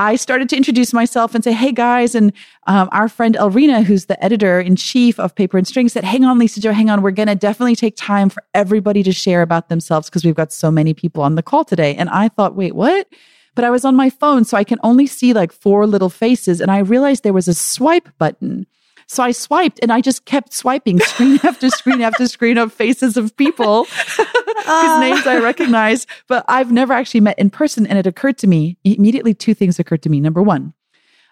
I 0.00 0.16
started 0.16 0.48
to 0.48 0.56
introduce 0.56 0.92
myself 0.92 1.36
and 1.36 1.44
say, 1.44 1.52
Hey 1.52 1.70
guys. 1.70 2.16
And 2.16 2.32
um, 2.66 2.88
our 2.90 3.08
friend 3.08 3.36
Elrina, 3.36 3.82
who's 3.82 4.06
the 4.06 4.22
editor 4.24 4.58
in 4.58 4.74
chief 4.74 5.20
of 5.20 5.32
Paper 5.32 5.58
and 5.58 5.66
String, 5.68 5.88
said, 5.88 6.02
Hang 6.02 6.24
on, 6.24 6.40
Lisa-Jo, 6.40 6.72
hang 6.72 6.90
on. 6.90 7.02
We're 7.02 7.12
going 7.12 7.28
to 7.28 7.36
definitely 7.36 7.76
take 7.76 7.94
time 7.96 8.30
for 8.30 8.42
everybody 8.52 9.04
to 9.04 9.12
share 9.12 9.42
about 9.42 9.68
themselves 9.68 10.10
because 10.10 10.24
we've 10.24 10.34
got 10.34 10.52
so 10.52 10.72
many 10.72 10.92
people 10.92 11.22
on 11.22 11.36
the 11.36 11.42
call 11.44 11.64
today. 11.64 11.94
And 11.94 12.08
I 12.08 12.28
thought, 12.28 12.56
Wait, 12.56 12.74
what? 12.74 13.06
But 13.54 13.64
I 13.64 13.70
was 13.70 13.84
on 13.84 13.94
my 13.94 14.10
phone, 14.10 14.44
so 14.44 14.56
I 14.56 14.64
can 14.64 14.78
only 14.82 15.06
see 15.06 15.32
like 15.32 15.52
four 15.52 15.86
little 15.86 16.10
faces. 16.10 16.60
And 16.60 16.70
I 16.70 16.78
realized 16.78 17.22
there 17.22 17.32
was 17.32 17.48
a 17.48 17.54
swipe 17.54 18.08
button. 18.18 18.66
So 19.06 19.22
I 19.22 19.32
swiped 19.32 19.78
and 19.82 19.92
I 19.92 20.00
just 20.00 20.24
kept 20.24 20.52
swiping 20.52 20.98
screen 21.00 21.38
after 21.44 21.68
screen 21.68 22.00
after 22.00 22.26
screen 22.26 22.58
of 22.58 22.72
faces 22.72 23.16
of 23.16 23.36
people 23.36 23.84
whose 23.84 24.66
uh. 24.66 24.98
names 25.00 25.26
I 25.26 25.38
recognize, 25.40 26.06
but 26.26 26.44
I've 26.48 26.72
never 26.72 26.92
actually 26.92 27.20
met 27.20 27.38
in 27.38 27.50
person. 27.50 27.86
And 27.86 27.98
it 27.98 28.06
occurred 28.06 28.38
to 28.38 28.46
me 28.46 28.78
immediately 28.84 29.34
two 29.34 29.54
things 29.54 29.78
occurred 29.78 30.02
to 30.02 30.08
me. 30.08 30.20
Number 30.20 30.42
one, 30.42 30.72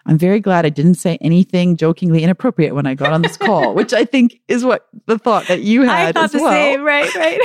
I'm 0.05 0.17
very 0.17 0.39
glad 0.39 0.65
I 0.65 0.69
didn't 0.69 0.95
say 0.95 1.17
anything 1.21 1.77
jokingly 1.77 2.23
inappropriate 2.23 2.75
when 2.75 2.85
I 2.85 2.93
got 2.93 3.13
on 3.13 3.21
this 3.21 3.37
call, 3.37 3.73
which 3.75 3.93
I 3.93 4.05
think 4.05 4.39
is 4.47 4.65
what 4.65 4.87
the 5.05 5.17
thought 5.17 5.47
that 5.47 5.61
you 5.61 5.83
had 5.83 6.09
I 6.09 6.11
thought 6.11 6.23
as 6.25 6.31
the 6.33 6.41
well. 6.41 6.51
Same. 6.51 6.83
Right, 6.83 7.13
right. 7.15 7.39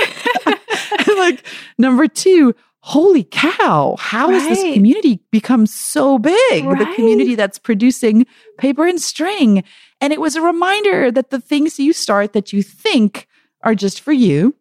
like 1.17 1.45
number 1.77 2.07
two, 2.07 2.53
holy 2.81 3.23
cow, 3.23 3.95
how 3.99 4.27
right. 4.27 4.41
has 4.41 4.57
this 4.57 4.73
community 4.73 5.21
become 5.31 5.65
so 5.65 6.17
big? 6.17 6.65
Right. 6.65 6.79
The 6.79 6.93
community 6.95 7.35
that's 7.35 7.59
producing 7.59 8.25
paper 8.57 8.85
and 8.85 9.01
string. 9.01 9.63
And 10.01 10.13
it 10.13 10.21
was 10.21 10.35
a 10.35 10.41
reminder 10.41 11.11
that 11.11 11.29
the 11.29 11.39
things 11.39 11.79
you 11.79 11.93
start 11.93 12.33
that 12.33 12.51
you 12.51 12.61
think 12.61 13.27
are 13.61 13.75
just 13.75 14.01
for 14.01 14.11
you 14.13 14.55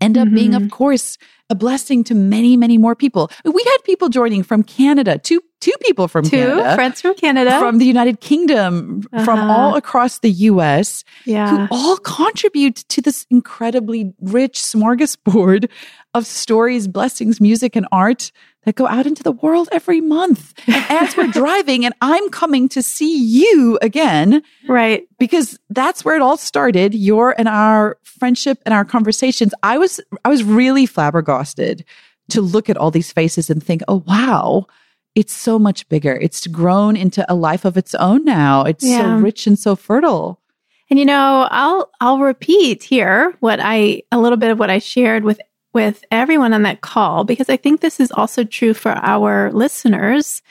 end 0.00 0.18
up 0.18 0.26
mm-hmm. 0.26 0.34
being, 0.34 0.54
of 0.54 0.62
mm-hmm. 0.62 0.70
course, 0.70 1.18
a 1.48 1.54
blessing 1.54 2.04
to 2.04 2.14
many, 2.14 2.56
many 2.56 2.78
more 2.78 2.94
people. 2.94 3.30
We 3.44 3.62
had 3.62 3.78
people 3.84 4.08
joining 4.08 4.42
from 4.42 4.62
Canada, 4.62 5.18
two 5.18 5.40
two 5.66 5.76
people 5.82 6.06
from 6.06 6.24
two 6.24 6.36
Canada, 6.36 6.74
friends 6.76 7.00
from 7.00 7.14
Canada, 7.14 7.58
from 7.58 7.78
the 7.78 7.84
United 7.84 8.20
Kingdom, 8.20 9.02
uh-huh. 9.12 9.24
from 9.24 9.50
all 9.50 9.74
across 9.74 10.20
the 10.20 10.30
U.S. 10.30 11.04
Yeah, 11.24 11.66
who 11.66 11.74
all 11.74 11.96
contribute 11.96 12.76
to 12.88 13.02
this 13.02 13.26
incredibly 13.30 14.14
rich 14.20 14.58
smorgasbord 14.60 15.68
of 16.14 16.24
stories, 16.24 16.86
blessings, 16.86 17.40
music, 17.40 17.74
and 17.74 17.86
art 17.90 18.30
that 18.62 18.74
go 18.74 18.86
out 18.86 19.06
into 19.06 19.22
the 19.22 19.32
world 19.32 19.68
every 19.72 20.00
month. 20.00 20.54
And 20.66 20.76
as 20.88 21.16
we're 21.16 21.28
driving 21.28 21.84
and 21.84 21.94
I'm 22.00 22.28
coming 22.30 22.68
to 22.70 22.82
see 22.82 23.16
you 23.16 23.78
again. 23.80 24.42
Right. 24.68 25.06
Because 25.18 25.58
that's 25.70 26.04
where 26.04 26.16
it 26.16 26.22
all 26.22 26.36
started, 26.36 26.94
your 26.94 27.34
and 27.38 27.48
our 27.48 27.96
friendship 28.02 28.58
and 28.66 28.74
our 28.74 28.84
conversations. 28.84 29.54
I 29.62 29.78
was, 29.78 30.00
I 30.24 30.28
was 30.28 30.42
really 30.42 30.84
flabbergasted 30.84 31.84
to 32.30 32.40
look 32.40 32.68
at 32.68 32.76
all 32.76 32.90
these 32.90 33.12
faces 33.12 33.50
and 33.50 33.62
think, 33.62 33.82
oh, 33.86 34.02
wow, 34.06 34.66
it's 35.16 35.32
so 35.32 35.58
much 35.58 35.88
bigger. 35.88 36.12
It's 36.12 36.46
grown 36.46 36.94
into 36.94 37.24
a 37.32 37.34
life 37.34 37.64
of 37.64 37.76
its 37.76 37.94
own 37.94 38.24
now. 38.24 38.62
It's 38.62 38.84
yeah. 38.84 39.00
so 39.00 39.22
rich 39.22 39.46
and 39.46 39.58
so 39.58 39.74
fertile. 39.74 40.38
And 40.90 40.98
you 40.98 41.04
know, 41.04 41.48
I'll 41.50 41.90
I'll 42.00 42.20
repeat 42.20 42.84
here 42.84 43.34
what 43.40 43.58
I 43.60 44.02
a 44.12 44.20
little 44.20 44.36
bit 44.36 44.50
of 44.50 44.58
what 44.60 44.70
I 44.70 44.78
shared 44.78 45.24
with 45.24 45.40
with 45.72 46.04
everyone 46.10 46.52
on 46.52 46.62
that 46.62 46.82
call 46.82 47.24
because 47.24 47.48
I 47.48 47.56
think 47.56 47.80
this 47.80 47.98
is 47.98 48.12
also 48.12 48.44
true 48.44 48.74
for 48.74 48.92
our 48.92 49.50
listeners. 49.52 50.42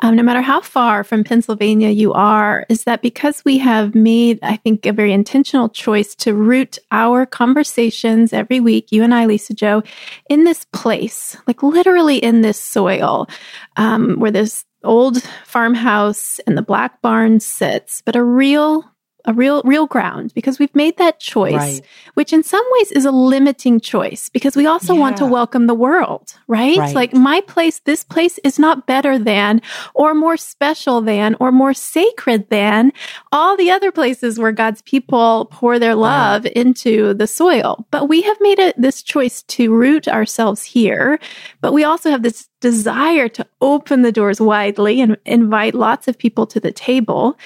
Um, 0.00 0.16
no 0.16 0.22
matter 0.22 0.40
how 0.40 0.60
far 0.60 1.04
from 1.04 1.24
Pennsylvania 1.24 1.90
you 1.90 2.12
are, 2.12 2.66
is 2.68 2.84
that 2.84 3.02
because 3.02 3.44
we 3.44 3.58
have 3.58 3.94
made, 3.94 4.38
I 4.42 4.56
think, 4.56 4.86
a 4.86 4.92
very 4.92 5.12
intentional 5.12 5.68
choice 5.68 6.14
to 6.16 6.34
root 6.34 6.78
our 6.90 7.26
conversations 7.26 8.32
every 8.32 8.60
week, 8.60 8.90
you 8.90 9.02
and 9.02 9.14
I, 9.14 9.26
Lisa-Jo, 9.26 9.82
in 10.28 10.44
this 10.44 10.64
place, 10.72 11.36
like 11.46 11.62
literally 11.62 12.18
in 12.18 12.42
this 12.42 12.60
soil, 12.60 13.28
um, 13.76 14.18
where 14.18 14.30
this 14.30 14.64
old 14.82 15.22
farmhouse 15.46 16.38
and 16.46 16.58
the 16.58 16.62
black 16.62 17.00
barn 17.00 17.40
sits, 17.40 18.02
but 18.04 18.16
a 18.16 18.22
real 18.22 18.84
a 19.26 19.32
real 19.32 19.62
real 19.64 19.86
ground 19.86 20.32
because 20.34 20.58
we've 20.58 20.74
made 20.74 20.96
that 20.98 21.18
choice 21.18 21.54
right. 21.54 21.82
which 22.14 22.32
in 22.32 22.42
some 22.42 22.64
ways 22.72 22.92
is 22.92 23.04
a 23.04 23.10
limiting 23.10 23.80
choice 23.80 24.28
because 24.28 24.56
we 24.56 24.66
also 24.66 24.94
yeah. 24.94 25.00
want 25.00 25.16
to 25.16 25.26
welcome 25.26 25.66
the 25.66 25.74
world 25.74 26.34
right? 26.46 26.78
right? 26.78 26.94
like 26.94 27.14
my 27.14 27.40
place 27.42 27.80
this 27.80 28.04
place 28.04 28.38
is 28.44 28.58
not 28.58 28.86
better 28.86 29.18
than 29.18 29.62
or 29.94 30.14
more 30.14 30.36
special 30.36 31.00
than 31.00 31.34
or 31.40 31.50
more 31.50 31.74
sacred 31.74 32.48
than 32.50 32.92
all 33.32 33.56
the 33.56 33.70
other 33.70 33.90
places 33.90 34.38
where 34.38 34.52
God's 34.52 34.82
people 34.82 35.46
pour 35.46 35.78
their 35.78 35.94
love 35.94 36.44
wow. 36.44 36.50
into 36.54 37.14
the 37.14 37.26
soil 37.26 37.86
but 37.90 38.08
we 38.08 38.22
have 38.22 38.36
made 38.40 38.58
it 38.58 38.80
this 38.80 39.02
choice 39.02 39.42
to 39.44 39.74
root 39.74 40.06
ourselves 40.06 40.62
here 40.62 41.18
but 41.60 41.72
we 41.72 41.84
also 41.84 42.10
have 42.10 42.22
this 42.22 42.48
desire 42.64 43.28
to 43.28 43.46
open 43.60 44.00
the 44.00 44.10
doors 44.10 44.40
widely 44.40 45.02
and 45.02 45.18
invite 45.26 45.74
lots 45.74 46.08
of 46.08 46.16
people 46.16 46.46
to 46.46 46.58
the 46.58 46.72
table. 46.72 47.38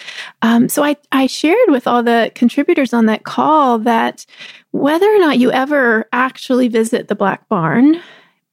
Um, 0.43 0.69
so 0.69 0.85
I, 0.85 0.97
I 1.11 1.27
shared 1.27 1.71
with 1.71 1.89
all 1.89 2.05
the 2.05 2.31
contributors 2.37 2.95
on 2.95 3.07
that 3.07 3.25
call 3.25 3.81
that 3.81 4.25
whether 4.71 5.13
or 5.13 5.19
not 5.19 5.39
you 5.39 5.51
ever 5.51 6.09
actually 6.13 6.69
visit 6.69 7.09
the 7.09 7.17
Black 7.17 7.49
Barn, 7.49 8.01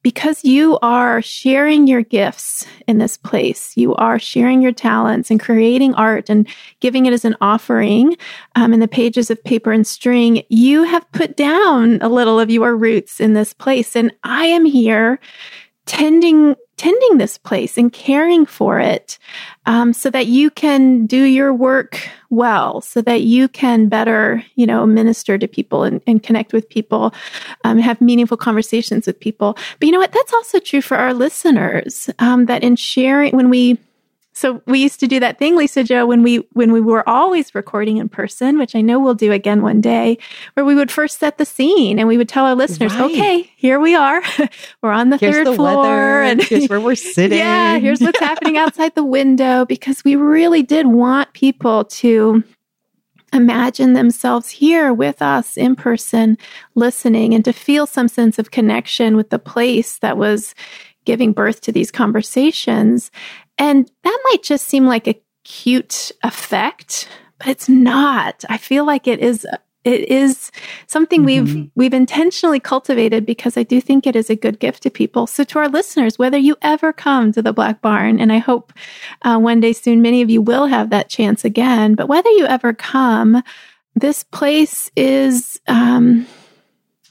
because 0.02 0.44
you 0.44 0.78
are 0.82 1.20
sharing 1.20 1.88
your 1.88 2.02
gifts 2.02 2.64
in 2.86 2.98
this 2.98 3.16
place, 3.16 3.76
you 3.76 3.92
are 3.96 4.18
sharing 4.18 4.62
your 4.62 4.72
talents 4.72 5.30
and 5.30 5.40
creating 5.40 5.94
art 5.94 6.30
and 6.30 6.48
giving 6.80 7.06
it 7.06 7.12
as 7.12 7.24
an 7.24 7.36
offering 7.40 8.16
um, 8.54 8.72
in 8.72 8.80
the 8.80 8.88
pages 8.88 9.30
of 9.30 9.42
paper 9.42 9.72
and 9.72 9.86
string, 9.86 10.42
you 10.48 10.84
have 10.84 11.10
put 11.12 11.36
down 11.36 12.00
a 12.02 12.08
little 12.08 12.38
of 12.38 12.50
your 12.50 12.76
roots 12.76 13.20
in 13.20 13.34
this 13.34 13.52
place. 13.52 13.96
And 13.96 14.12
I 14.22 14.46
am 14.46 14.64
here 14.64 15.18
tending 15.86 16.54
tending 16.76 17.16
this 17.16 17.38
place 17.38 17.78
and 17.78 17.90
caring 17.90 18.44
for 18.44 18.78
it 18.78 19.18
um, 19.64 19.94
so 19.94 20.10
that 20.10 20.26
you 20.26 20.50
can 20.50 21.06
do 21.06 21.22
your 21.22 21.54
work 21.54 22.06
well 22.28 22.82
so 22.82 23.00
that 23.00 23.22
you 23.22 23.48
can 23.48 23.88
better 23.88 24.44
you 24.56 24.66
know 24.66 24.84
minister 24.84 25.38
to 25.38 25.48
people 25.48 25.84
and, 25.84 26.02
and 26.06 26.22
connect 26.22 26.52
with 26.52 26.68
people 26.68 27.14
um, 27.64 27.78
have 27.78 28.00
meaningful 28.00 28.36
conversations 28.36 29.06
with 29.06 29.18
people. 29.18 29.56
But 29.78 29.86
you 29.86 29.92
know 29.92 29.98
what? 29.98 30.12
That's 30.12 30.32
also 30.32 30.58
true 30.58 30.82
for 30.82 30.96
our 30.96 31.14
listeners 31.14 32.10
um, 32.18 32.46
that 32.46 32.62
in 32.62 32.76
sharing 32.76 33.36
when 33.36 33.50
we 33.50 33.78
so 34.36 34.60
we 34.66 34.80
used 34.80 35.00
to 35.00 35.06
do 35.06 35.18
that 35.20 35.38
thing, 35.38 35.56
Lisa-Jo, 35.56 36.04
when 36.04 36.22
we 36.22 36.46
when 36.52 36.70
we 36.70 36.80
were 36.82 37.08
always 37.08 37.54
recording 37.54 37.96
in 37.96 38.10
person, 38.10 38.58
which 38.58 38.76
I 38.76 38.82
know 38.82 39.00
we'll 39.00 39.14
do 39.14 39.32
again 39.32 39.62
one 39.62 39.80
day, 39.80 40.18
where 40.52 40.66
we 40.66 40.74
would 40.74 40.90
first 40.90 41.18
set 41.18 41.38
the 41.38 41.46
scene 41.46 41.98
and 41.98 42.06
we 42.06 42.18
would 42.18 42.28
tell 42.28 42.44
our 42.44 42.54
listeners, 42.54 42.92
right. 42.92 43.10
"Okay, 43.10 43.50
here 43.56 43.80
we 43.80 43.94
are. 43.94 44.22
we're 44.82 44.90
on 44.92 45.08
the 45.08 45.16
here's 45.16 45.36
third 45.36 45.46
the 45.46 45.54
floor, 45.54 45.76
weather, 45.80 46.22
and 46.22 46.42
here's 46.42 46.68
where 46.68 46.80
we're 46.80 46.94
sitting. 47.14 47.38
yeah, 47.38 47.78
here's 47.78 48.02
what's 48.02 48.20
happening 48.20 48.58
outside 48.58 48.94
the 48.94 49.04
window." 49.04 49.64
Because 49.64 50.04
we 50.04 50.16
really 50.16 50.62
did 50.62 50.86
want 50.86 51.32
people 51.32 51.86
to 51.86 52.44
imagine 53.32 53.94
themselves 53.94 54.50
here 54.50 54.92
with 54.92 55.22
us 55.22 55.56
in 55.56 55.76
person, 55.76 56.36
listening, 56.74 57.32
and 57.32 57.42
to 57.46 57.54
feel 57.54 57.86
some 57.86 58.06
sense 58.06 58.38
of 58.38 58.50
connection 58.50 59.16
with 59.16 59.30
the 59.30 59.38
place 59.38 59.98
that 60.00 60.18
was 60.18 60.54
giving 61.06 61.32
birth 61.32 61.62
to 61.62 61.72
these 61.72 61.90
conversations. 61.90 63.10
And 63.56 63.90
that 64.04 64.18
might 64.30 64.42
just 64.42 64.68
seem 64.68 64.86
like 64.86 65.08
a 65.08 65.20
cute 65.44 66.12
effect, 66.22 67.08
but 67.38 67.48
it's 67.48 67.68
not. 67.68 68.44
I 68.50 68.58
feel 68.58 68.84
like 68.84 69.06
it 69.06 69.20
is 69.20 69.46
it 69.86 70.08
is 70.08 70.50
something 70.88 71.24
mm-hmm. 71.24 71.54
we've 71.54 71.70
we've 71.76 71.94
intentionally 71.94 72.58
cultivated 72.58 73.24
because 73.24 73.56
I 73.56 73.62
do 73.62 73.80
think 73.80 74.04
it 74.04 74.16
is 74.16 74.28
a 74.28 74.36
good 74.36 74.58
gift 74.58 74.82
to 74.82 74.90
people. 74.90 75.28
So 75.28 75.44
to 75.44 75.60
our 75.60 75.68
listeners, 75.68 76.18
whether 76.18 76.36
you 76.36 76.56
ever 76.60 76.92
come 76.92 77.30
to 77.32 77.40
the 77.40 77.52
Black 77.52 77.80
Barn, 77.80 78.18
and 78.18 78.32
I 78.32 78.38
hope 78.38 78.72
uh, 79.22 79.38
one 79.38 79.60
day 79.60 79.72
soon 79.72 80.02
many 80.02 80.22
of 80.22 80.28
you 80.28 80.42
will 80.42 80.66
have 80.66 80.90
that 80.90 81.08
chance 81.08 81.44
again, 81.44 81.94
but 81.94 82.08
whether 82.08 82.30
you 82.30 82.46
ever 82.46 82.74
come, 82.74 83.42
this 83.94 84.24
place 84.24 84.90
is 84.96 85.60
um, 85.68 86.26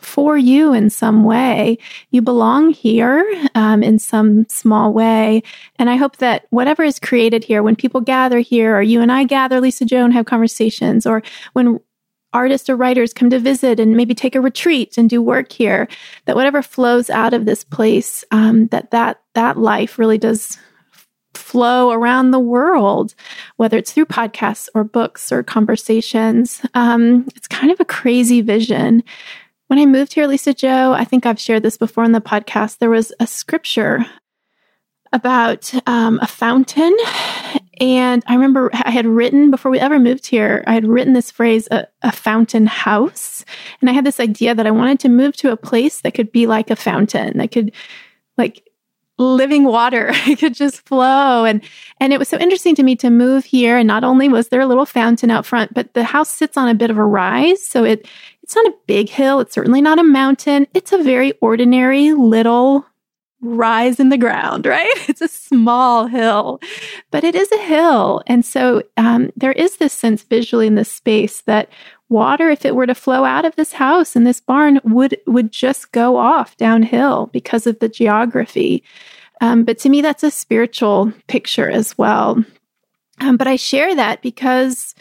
for 0.05 0.37
you 0.37 0.73
in 0.73 0.89
some 0.89 1.23
way. 1.23 1.77
You 2.11 2.21
belong 2.21 2.71
here 2.71 3.25
um, 3.55 3.83
in 3.83 3.99
some 3.99 4.47
small 4.47 4.93
way. 4.93 5.41
And 5.77 5.89
I 5.89 5.95
hope 5.95 6.17
that 6.17 6.45
whatever 6.51 6.83
is 6.83 6.99
created 6.99 7.43
here, 7.43 7.63
when 7.63 7.75
people 7.75 8.01
gather 8.01 8.39
here, 8.39 8.77
or 8.77 8.81
you 8.81 9.01
and 9.01 9.11
I 9.11 9.23
gather, 9.23 9.59
Lisa-Jo, 9.59 10.05
and 10.05 10.13
have 10.13 10.25
conversations, 10.25 11.05
or 11.05 11.23
when 11.53 11.79
artists 12.33 12.69
or 12.69 12.75
writers 12.75 13.13
come 13.13 13.29
to 13.29 13.39
visit 13.39 13.79
and 13.79 13.95
maybe 13.95 14.13
take 14.13 14.35
a 14.35 14.41
retreat 14.41 14.97
and 14.97 15.09
do 15.09 15.21
work 15.21 15.51
here, 15.51 15.87
that 16.25 16.35
whatever 16.35 16.61
flows 16.61 17.09
out 17.09 17.33
of 17.33 17.45
this 17.45 17.63
place, 17.63 18.23
um, 18.31 18.67
that 18.67 18.91
that 18.91 19.21
that 19.33 19.57
life 19.57 19.97
really 19.97 20.17
does 20.17 20.57
flow 21.33 21.91
around 21.91 22.31
the 22.31 22.39
world, 22.39 23.15
whether 23.57 23.77
it's 23.77 23.91
through 23.91 24.05
podcasts 24.05 24.69
or 24.73 24.83
books 24.83 25.31
or 25.31 25.43
conversations. 25.43 26.61
Um, 26.73 27.25
it's 27.35 27.47
kind 27.47 27.71
of 27.71 27.79
a 27.79 27.85
crazy 27.85 28.41
vision. 28.41 29.03
When 29.67 29.79
I 29.79 29.85
moved 29.85 30.13
here, 30.13 30.27
Lisa-Jo, 30.27 30.93
I 30.93 31.05
think 31.05 31.25
I've 31.25 31.39
shared 31.39 31.63
this 31.63 31.77
before 31.77 32.03
in 32.03 32.11
the 32.11 32.21
podcast, 32.21 32.77
there 32.77 32.89
was 32.89 33.11
a 33.19 33.25
scripture 33.25 34.05
about 35.11 35.73
um, 35.87 36.19
a 36.21 36.27
fountain. 36.27 36.95
And 37.81 38.23
I 38.27 38.35
remember 38.35 38.69
I 38.73 38.91
had 38.91 39.05
written 39.05 39.51
before 39.51 39.71
we 39.71 39.79
ever 39.79 39.99
moved 39.99 40.27
here, 40.27 40.63
I 40.67 40.73
had 40.73 40.85
written 40.85 41.13
this 41.13 41.31
phrase, 41.31 41.67
a, 41.71 41.87
a, 42.03 42.11
fountain 42.11 42.67
house. 42.67 43.43
And 43.81 43.89
I 43.89 43.93
had 43.93 44.05
this 44.05 44.19
idea 44.19 44.55
that 44.55 44.67
I 44.67 44.71
wanted 44.71 44.99
to 45.01 45.09
move 45.09 45.35
to 45.37 45.51
a 45.51 45.57
place 45.57 46.01
that 46.01 46.13
could 46.13 46.31
be 46.31 46.47
like 46.47 46.69
a 46.69 46.75
fountain, 46.75 47.37
that 47.37 47.51
could, 47.51 47.71
like, 48.37 48.64
living 49.17 49.63
water. 49.63 50.11
It 50.27 50.39
could 50.39 50.53
just 50.53 50.81
flow. 50.87 51.45
And 51.45 51.63
and 51.99 52.11
it 52.11 52.19
was 52.19 52.27
so 52.27 52.37
interesting 52.37 52.75
to 52.75 52.83
me 52.83 52.95
to 52.97 53.09
move 53.09 53.45
here. 53.45 53.77
And 53.77 53.87
not 53.87 54.03
only 54.03 54.27
was 54.27 54.49
there 54.49 54.61
a 54.61 54.65
little 54.65 54.85
fountain 54.85 55.31
out 55.31 55.45
front 55.45 55.73
but 55.73 55.93
the 55.93 56.03
house 56.03 56.29
sits 56.29 56.57
on 56.57 56.67
a 56.67 56.73
bit 56.73 56.89
of 56.89 56.97
a 56.97 57.05
rise. 57.05 57.65
So 57.65 57.83
it 57.83 58.07
it's 58.43 58.55
not 58.55 58.65
a 58.67 58.75
big 58.87 59.09
hill. 59.09 59.39
It's 59.39 59.53
certainly 59.53 59.81
not 59.81 59.99
a 59.99 60.03
mountain. 60.03 60.67
It's 60.73 60.91
a 60.91 61.01
very 61.01 61.33
ordinary 61.41 62.13
little 62.13 62.85
rise 63.41 63.99
in 63.99 64.09
the 64.09 64.17
ground 64.17 64.65
right? 64.75 65.09
It's 65.09 65.21
a 65.21 65.27
small 65.27 66.07
hill 66.07 66.59
but 67.11 67.23
it 67.23 67.35
is 67.35 67.51
a 67.51 67.61
hill. 67.61 68.23
And 68.27 68.43
so 68.43 68.83
um, 68.97 69.31
there 69.35 69.51
is 69.51 69.77
this 69.77 69.93
sense 69.93 70.23
visually 70.23 70.67
in 70.67 70.75
this 70.75 70.91
space 70.91 71.41
that 71.41 71.69
water 72.09 72.49
if 72.49 72.65
it 72.65 72.75
were 72.75 72.87
to 72.87 72.95
flow 72.95 73.23
out 73.23 73.45
of 73.45 73.55
this 73.55 73.73
house 73.73 74.15
and 74.15 74.25
this 74.25 74.39
barn 74.39 74.79
would 74.83 75.17
would 75.25 75.51
just 75.51 75.91
go 75.91 76.17
off 76.17 76.57
downhill 76.57 77.27
because 77.33 77.65
of 77.65 77.79
the 77.79 77.89
geography. 77.89 78.83
Um, 79.41 79.63
but 79.63 79.79
to 79.79 79.89
me 79.89 80.01
that's 80.01 80.23
a 80.23 80.31
spiritual 80.31 81.11
picture 81.27 81.69
as 81.69 81.97
well. 81.97 82.43
Um, 83.21 83.37
but 83.37 83.47
i 83.47 83.55
share 83.55 83.95
that 83.95 84.21
because 84.21 84.93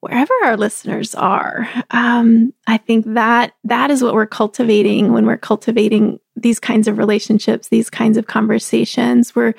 wherever 0.00 0.32
our 0.44 0.56
listeners 0.56 1.12
are 1.16 1.68
um, 1.90 2.54
i 2.68 2.76
think 2.76 3.04
that 3.14 3.54
that 3.64 3.90
is 3.90 4.00
what 4.00 4.14
we're 4.14 4.26
cultivating 4.26 5.12
when 5.12 5.26
we're 5.26 5.36
cultivating 5.36 6.20
these 6.36 6.60
kinds 6.60 6.86
of 6.86 6.98
relationships 6.98 7.68
these 7.68 7.90
kinds 7.90 8.16
of 8.16 8.26
conversations. 8.26 9.34
We're 9.34 9.54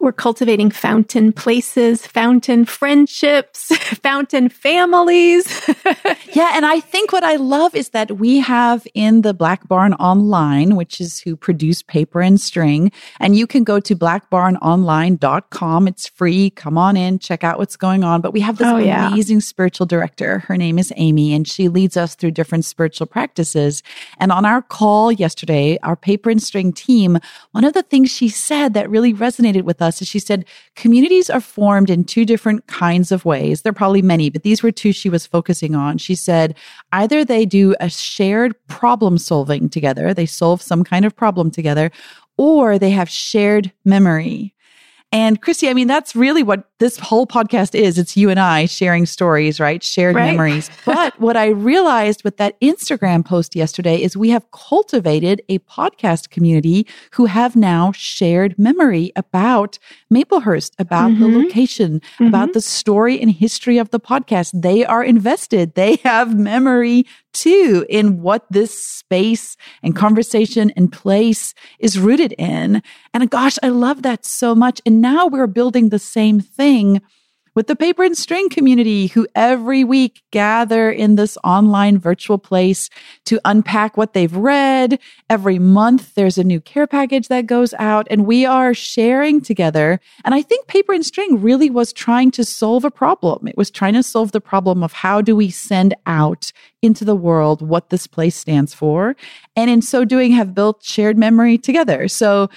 we're 0.00 0.12
cultivating 0.12 0.70
fountain 0.70 1.32
places, 1.32 2.06
fountain 2.06 2.64
friendships, 2.64 3.76
fountain 3.76 4.48
families. 4.48 5.68
yeah. 6.34 6.52
And 6.54 6.64
I 6.64 6.78
think 6.78 7.12
what 7.12 7.24
I 7.24 7.34
love 7.34 7.74
is 7.74 7.88
that 7.90 8.12
we 8.12 8.38
have 8.38 8.86
in 8.94 9.22
the 9.22 9.34
Black 9.34 9.66
Barn 9.66 9.94
Online, 9.94 10.76
which 10.76 11.00
is 11.00 11.18
who 11.18 11.34
produce 11.34 11.82
paper 11.82 12.20
and 12.20 12.40
string, 12.40 12.92
and 13.18 13.34
you 13.34 13.46
can 13.48 13.64
go 13.64 13.80
to 13.80 13.96
blackbarnonline.com. 13.96 15.88
It's 15.88 16.06
free. 16.06 16.50
Come 16.50 16.78
on 16.78 16.96
in, 16.96 17.18
check 17.18 17.42
out 17.42 17.58
what's 17.58 17.76
going 17.76 18.04
on. 18.04 18.20
But 18.20 18.32
we 18.32 18.40
have 18.40 18.58
this 18.58 18.68
oh, 18.68 18.76
amazing 18.76 19.38
yeah. 19.38 19.42
spiritual 19.42 19.86
director. 19.86 20.38
Her 20.40 20.56
name 20.56 20.78
is 20.78 20.92
Amy, 20.94 21.34
and 21.34 21.46
she 21.46 21.68
leads 21.68 21.96
us 21.96 22.14
through 22.14 22.32
different 22.32 22.64
spiritual 22.64 23.08
practices. 23.08 23.82
And 24.18 24.30
on 24.30 24.44
our 24.44 24.62
call 24.62 25.10
yesterday, 25.10 25.76
our 25.82 25.96
paper 25.96 26.30
and 26.30 26.40
string 26.40 26.72
team, 26.72 27.18
one 27.50 27.64
of 27.64 27.72
the 27.72 27.82
things 27.82 28.12
she 28.12 28.28
said 28.28 28.74
that 28.74 28.88
really 28.88 29.12
resonated 29.12 29.62
with 29.62 29.82
us 29.82 29.87
us. 29.88 30.04
She 30.04 30.18
said 30.18 30.44
communities 30.76 31.28
are 31.28 31.40
formed 31.40 31.90
in 31.90 32.04
two 32.04 32.24
different 32.24 32.66
kinds 32.66 33.10
of 33.10 33.24
ways. 33.24 33.62
There 33.62 33.70
are 33.70 33.74
probably 33.74 34.02
many, 34.02 34.30
but 34.30 34.42
these 34.42 34.62
were 34.62 34.70
two 34.70 34.92
she 34.92 35.10
was 35.10 35.26
focusing 35.26 35.74
on. 35.74 35.98
She 35.98 36.14
said 36.14 36.56
either 36.92 37.24
they 37.24 37.44
do 37.44 37.74
a 37.80 37.88
shared 37.88 38.54
problem 38.68 39.18
solving 39.18 39.68
together, 39.68 40.14
they 40.14 40.26
solve 40.26 40.62
some 40.62 40.84
kind 40.84 41.04
of 41.04 41.16
problem 41.16 41.50
together, 41.50 41.90
or 42.36 42.78
they 42.78 42.90
have 42.90 43.08
shared 43.08 43.72
memory. 43.84 44.54
And 45.10 45.40
Christie, 45.40 45.70
I 45.70 45.74
mean, 45.74 45.88
that's 45.88 46.14
really 46.14 46.42
what 46.42 46.68
this 46.80 46.98
whole 46.98 47.26
podcast 47.26 47.74
is. 47.74 47.96
It's 47.96 48.14
you 48.14 48.28
and 48.28 48.38
I 48.38 48.66
sharing 48.66 49.06
stories, 49.06 49.58
right? 49.58 49.82
Shared 49.82 50.14
right. 50.14 50.30
memories. 50.30 50.70
But 50.84 51.18
what 51.20 51.36
I 51.36 51.48
realized 51.48 52.24
with 52.24 52.36
that 52.38 52.60
Instagram 52.60 53.24
post 53.24 53.56
yesterday 53.56 54.02
is 54.02 54.16
we 54.16 54.30
have 54.30 54.50
cultivated 54.50 55.42
a 55.48 55.58
podcast 55.60 56.30
community 56.30 56.86
who 57.12 57.26
have 57.26 57.56
now 57.56 57.92
shared 57.92 58.58
memory 58.58 59.12
about 59.16 59.78
Maplehurst, 60.12 60.72
about 60.78 61.12
mm-hmm. 61.12 61.22
the 61.22 61.38
location, 61.38 62.00
mm-hmm. 62.00 62.26
about 62.26 62.52
the 62.52 62.60
story 62.60 63.20
and 63.20 63.30
history 63.30 63.78
of 63.78 63.90
the 63.90 64.00
podcast. 64.00 64.60
They 64.60 64.84
are 64.84 65.04
invested. 65.04 65.74
They 65.74 65.96
have 66.04 66.38
memory 66.38 67.06
too 67.32 67.86
in 67.88 68.20
what 68.22 68.44
this 68.50 68.86
space 68.86 69.56
and 69.82 69.94
conversation 69.94 70.70
and 70.76 70.92
place 70.92 71.54
is 71.78 71.98
rooted 71.98 72.32
in. 72.38 72.82
And 73.14 73.30
gosh, 73.30 73.58
I 73.62 73.68
love 73.68 74.02
that 74.02 74.24
so 74.24 74.54
much. 74.54 74.80
And 74.84 75.00
now 75.00 75.26
we're 75.26 75.46
building 75.46 75.88
the 75.88 75.98
same 75.98 76.40
thing 76.40 77.00
with 77.58 77.66
the 77.66 77.74
paper 77.74 78.04
and 78.04 78.16
string 78.16 78.48
community 78.48 79.08
who 79.08 79.26
every 79.34 79.82
week 79.82 80.22
gather 80.30 80.92
in 80.92 81.16
this 81.16 81.36
online 81.42 81.98
virtual 81.98 82.38
place 82.38 82.88
to 83.24 83.40
unpack 83.44 83.96
what 83.96 84.12
they've 84.12 84.36
read. 84.36 84.96
Every 85.28 85.58
month 85.58 86.14
there's 86.14 86.38
a 86.38 86.44
new 86.44 86.60
care 86.60 86.86
package 86.86 87.26
that 87.26 87.46
goes 87.46 87.74
out 87.74 88.06
and 88.12 88.26
we 88.26 88.46
are 88.46 88.74
sharing 88.74 89.40
together. 89.40 89.98
And 90.24 90.36
I 90.36 90.40
think 90.40 90.68
paper 90.68 90.92
and 90.92 91.04
string 91.04 91.42
really 91.42 91.68
was 91.68 91.92
trying 91.92 92.30
to 92.30 92.44
solve 92.44 92.84
a 92.84 92.92
problem. 92.92 93.48
It 93.48 93.56
was 93.56 93.72
trying 93.72 93.94
to 93.94 94.04
solve 94.04 94.30
the 94.30 94.40
problem 94.40 94.84
of 94.84 94.92
how 94.92 95.20
do 95.20 95.34
we 95.34 95.50
send 95.50 95.94
out 96.06 96.52
into 96.80 97.04
the 97.04 97.16
world 97.16 97.60
what 97.60 97.90
this 97.90 98.06
place 98.06 98.36
stands 98.36 98.72
for. 98.72 99.16
And 99.56 99.68
in 99.68 99.82
so 99.82 100.04
doing 100.04 100.30
have 100.30 100.54
built 100.54 100.84
shared 100.84 101.18
memory 101.18 101.58
together. 101.58 102.06
So 102.06 102.50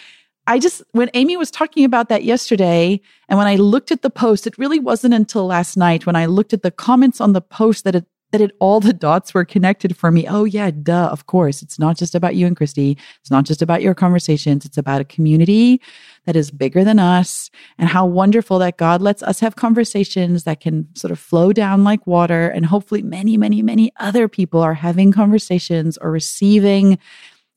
I 0.52 0.60
just, 0.60 0.84
when 0.92 1.10
Amy 1.14 1.38
was 1.38 1.50
talking 1.50 1.86
about 1.86 2.10
that 2.10 2.26
yesterday, 2.26 3.00
and 3.30 3.38
when 3.38 3.48
I 3.48 3.56
looked 3.56 3.90
at 3.90 4.02
the 4.02 4.10
post, 4.10 4.46
it 4.46 4.58
really 4.58 4.80
wasn't 4.80 5.14
until 5.14 5.46
last 5.46 5.78
night 5.78 6.06
when 6.06 6.18
I 6.18 6.26
looked 6.26 6.52
at 6.52 6.62
the 6.62 6.72
comments 6.72 7.22
on 7.22 7.32
the 7.32 7.40
post 7.40 7.86
that 7.86 7.96
it, 7.96 8.06
that 8.34 8.42
it, 8.42 8.52
all 8.60 8.82
the 8.82 8.92
dots 8.92 9.34
were 9.34 9.46
connected 9.46 9.96
for 9.96 10.12
me. 10.12 10.28
Oh, 10.28 10.44
yeah, 10.44 10.70
duh, 10.72 11.08
of 11.08 11.26
course. 11.26 11.62
It's 11.62 11.80
not 11.80 11.98
just 11.98 12.16
about 12.16 12.36
you 12.36 12.48
and 12.48 12.58
Christie. 12.58 12.98
It's 13.22 13.32
not 13.32 13.46
just 13.46 13.62
about 13.62 13.82
your 13.82 13.94
conversations. 13.94 14.66
It's 14.66 14.78
about 14.78 15.00
a 15.00 15.06
community 15.06 15.82
that 16.26 16.36
is 16.36 16.52
bigger 16.52 16.84
than 16.84 17.00
us 17.00 17.50
and 17.78 17.88
how 17.88 18.06
wonderful 18.06 18.60
that 18.60 18.78
God 18.78 19.02
lets 19.02 19.24
us 19.24 19.40
have 19.40 19.56
conversations 19.56 20.44
that 20.44 20.60
can 20.60 20.94
sort 20.96 21.12
of 21.12 21.20
flow 21.20 21.54
down 21.54 21.86
like 21.86 22.06
water. 22.06 22.50
And 22.50 22.66
hopefully, 22.66 23.04
many, 23.04 23.38
many, 23.38 23.62
many 23.62 23.94
other 24.02 24.28
people 24.28 24.60
are 24.60 24.74
having 24.74 25.14
conversations 25.14 25.98
or 25.98 26.12
receiving 26.12 27.00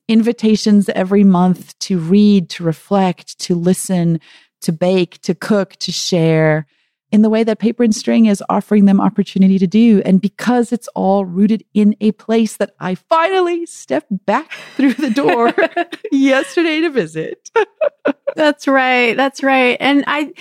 invitations 0.07 0.89
every 0.89 1.23
month 1.23 1.77
to 1.79 1.97
read, 1.97 2.49
to 2.51 2.63
reflect, 2.63 3.39
to 3.39 3.55
listen, 3.55 4.19
to 4.61 4.71
bake, 4.71 5.21
to 5.21 5.35
cook, 5.35 5.75
to 5.77 5.91
share 5.91 6.65
in 7.11 7.21
the 7.21 7.29
way 7.29 7.43
that 7.43 7.59
Paper 7.59 7.83
and 7.83 7.95
String 7.95 8.25
is 8.25 8.43
offering 8.49 8.85
them 8.85 8.99
opportunity 8.99 9.57
to 9.59 9.67
do. 9.67 10.01
And 10.05 10.19
because 10.19 10.73
it's 10.73 10.89
all 10.89 11.23
rooted 11.23 11.63
in 11.73 11.95
a 12.01 12.11
place 12.13 12.57
that 12.57 12.71
I 12.79 12.95
finally 12.95 13.65
stepped 13.65 14.25
back 14.25 14.51
through 14.75 14.95
the 14.95 15.11
door 15.11 15.53
yesterday 16.11 16.81
to 16.81 16.89
visit. 16.89 17.51
That's 18.35 18.67
right. 18.67 19.15
That's 19.15 19.41
right. 19.43 19.77
And 19.79 20.03
I, 20.07 20.33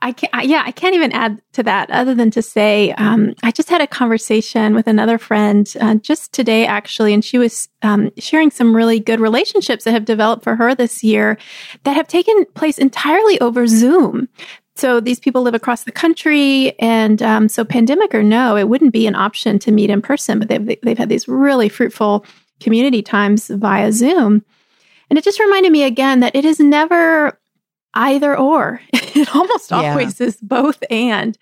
I 0.00 0.12
can't, 0.12 0.34
I, 0.34 0.42
yeah, 0.42 0.62
I 0.64 0.70
can't 0.70 0.94
even 0.94 1.12
add 1.12 1.40
to 1.54 1.62
that 1.64 1.90
other 1.90 2.14
than 2.14 2.30
to 2.32 2.42
say, 2.42 2.92
um, 2.92 3.34
I 3.42 3.50
just 3.50 3.68
had 3.68 3.80
a 3.80 3.86
conversation 3.86 4.74
with 4.74 4.86
another 4.86 5.18
friend 5.18 5.72
uh, 5.80 5.96
just 5.96 6.32
today, 6.32 6.66
actually, 6.66 7.12
and 7.12 7.24
she 7.24 7.38
was 7.38 7.68
um, 7.82 8.10
sharing 8.18 8.50
some 8.50 8.74
really 8.74 9.00
good 9.00 9.20
relationships 9.20 9.84
that 9.84 9.92
have 9.92 10.04
developed 10.04 10.44
for 10.44 10.56
her 10.56 10.74
this 10.74 11.02
year 11.02 11.38
that 11.84 11.96
have 11.96 12.06
taken 12.06 12.44
place 12.54 12.78
entirely 12.78 13.40
over 13.40 13.66
Zoom. 13.66 14.28
So 14.76 15.00
these 15.00 15.18
people 15.18 15.42
live 15.42 15.54
across 15.54 15.82
the 15.82 15.92
country, 15.92 16.78
and 16.78 17.20
um, 17.20 17.48
so 17.48 17.64
pandemic 17.64 18.14
or 18.14 18.22
no, 18.22 18.56
it 18.56 18.68
wouldn't 18.68 18.92
be 18.92 19.08
an 19.08 19.16
option 19.16 19.58
to 19.60 19.72
meet 19.72 19.90
in 19.90 20.00
person, 20.00 20.38
but 20.38 20.48
they've 20.48 20.78
they've 20.82 20.98
had 20.98 21.08
these 21.08 21.26
really 21.26 21.68
fruitful 21.68 22.24
community 22.60 23.02
times 23.02 23.48
via 23.48 23.90
Zoom. 23.90 24.44
And 25.10 25.18
it 25.18 25.24
just 25.24 25.40
reminded 25.40 25.72
me 25.72 25.82
again 25.84 26.20
that 26.20 26.36
it 26.36 26.44
is 26.44 26.60
never 26.60 27.38
either 27.94 28.38
or. 28.38 28.80
it 29.16 29.34
almost 29.34 29.70
yeah. 29.70 29.90
always 29.90 30.20
is 30.20 30.36
both 30.36 30.82
and. 30.90 31.38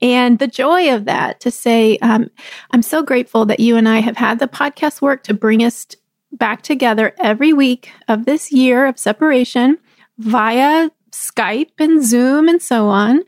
And 0.00 0.38
the 0.38 0.46
joy 0.46 0.94
of 0.94 1.06
that 1.06 1.40
to 1.40 1.50
say, 1.50 1.98
um, 1.98 2.30
I'm 2.70 2.82
so 2.82 3.02
grateful 3.02 3.46
that 3.46 3.60
you 3.60 3.76
and 3.76 3.88
I 3.88 3.98
have 3.98 4.16
had 4.16 4.38
the 4.38 4.46
podcast 4.46 5.02
work 5.02 5.24
to 5.24 5.34
bring 5.34 5.64
us 5.64 5.86
back 6.32 6.62
together 6.62 7.14
every 7.18 7.52
week 7.52 7.90
of 8.06 8.24
this 8.24 8.52
year 8.52 8.86
of 8.86 8.98
separation 8.98 9.78
via 10.18 10.90
Skype 11.10 11.72
and 11.78 12.04
Zoom 12.04 12.48
and 12.48 12.62
so 12.62 12.88
on. 12.88 13.22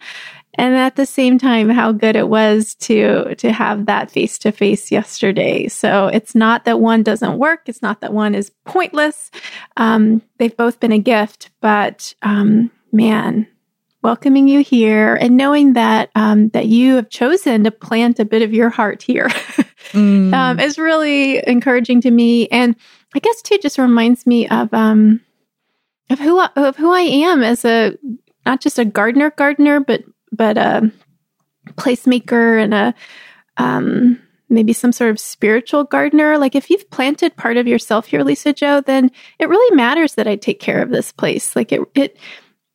And 0.55 0.74
at 0.74 0.96
the 0.96 1.07
same 1.07 1.38
time, 1.38 1.70
how 1.70 1.92
good 1.92 2.16
it 2.16 2.29
was 2.29 2.74
to 2.76 3.35
to 3.37 3.53
have 3.53 3.87
that 3.87 4.11
face 4.11 4.37
to 4.40 4.53
face 4.53 4.90
yesterday. 4.90 5.68
So 5.68 6.09
it's 6.09 6.35
not 6.35 6.64
that 6.64 6.81
one 6.81 7.03
doesn't 7.03 7.38
work. 7.38 7.62
It's 7.66 7.83
not 7.83 8.00
that 8.00 8.12
one 8.12 8.35
is 8.35 8.50
pointless. 8.66 9.31
Um, 9.76 10.22
they've 10.38 10.57
both 10.57 10.81
been 10.81 10.92
a 10.92 10.98
gift, 10.98 11.50
but 11.61 12.14
um, 12.22 12.70
man, 12.92 13.46
welcoming 14.02 14.48
you 14.48 14.60
here 14.60 15.14
and 15.14 15.36
knowing 15.36 15.74
that 15.74 16.10
um, 16.14 16.48
that 16.50 16.66
you 16.66 16.96
have 16.96 17.10
chosen 17.10 17.64
to 17.64 17.70
plant 17.70 18.18
a 18.18 18.24
bit 18.24 18.42
of 18.42 18.52
your 18.52 18.70
heart 18.70 19.02
here 19.02 19.26
mm. 19.92 20.32
um, 20.32 20.58
is 20.58 20.78
really 20.78 21.46
encouraging 21.46 22.00
to 22.00 22.10
me. 22.10 22.48
And 22.48 22.76
I 23.14 23.18
guess 23.18 23.42
too 23.42 23.58
just 23.60 23.78
reminds 23.78 24.26
me 24.26 24.48
of 24.48 24.72
um, 24.72 25.20
of 26.08 26.18
who 26.18 26.38
I, 26.38 26.48
of 26.56 26.76
who 26.76 26.92
I 26.92 27.00
am 27.00 27.42
as 27.42 27.64
a 27.64 27.96
not 28.46 28.60
just 28.60 28.78
a 28.78 28.84
gardener 28.84 29.30
gardener, 29.30 29.80
but 29.80 30.02
but 30.32 30.56
a 30.56 30.90
placemaker 31.72 32.62
and 32.62 32.74
a 32.74 32.94
um, 33.56 34.20
maybe 34.48 34.72
some 34.72 34.92
sort 34.92 35.10
of 35.10 35.20
spiritual 35.20 35.84
gardener. 35.84 36.38
Like 36.38 36.54
if 36.54 36.70
you've 36.70 36.90
planted 36.90 37.36
part 37.36 37.56
of 37.56 37.68
yourself 37.68 38.06
here, 38.06 38.22
Lisa-Jo, 38.22 38.80
then 38.80 39.10
it 39.38 39.48
really 39.48 39.76
matters 39.76 40.14
that 40.14 40.26
I 40.26 40.36
take 40.36 40.60
care 40.60 40.82
of 40.82 40.90
this 40.90 41.12
place. 41.12 41.54
Like 41.54 41.72
it 41.72 41.80
it 41.94 42.16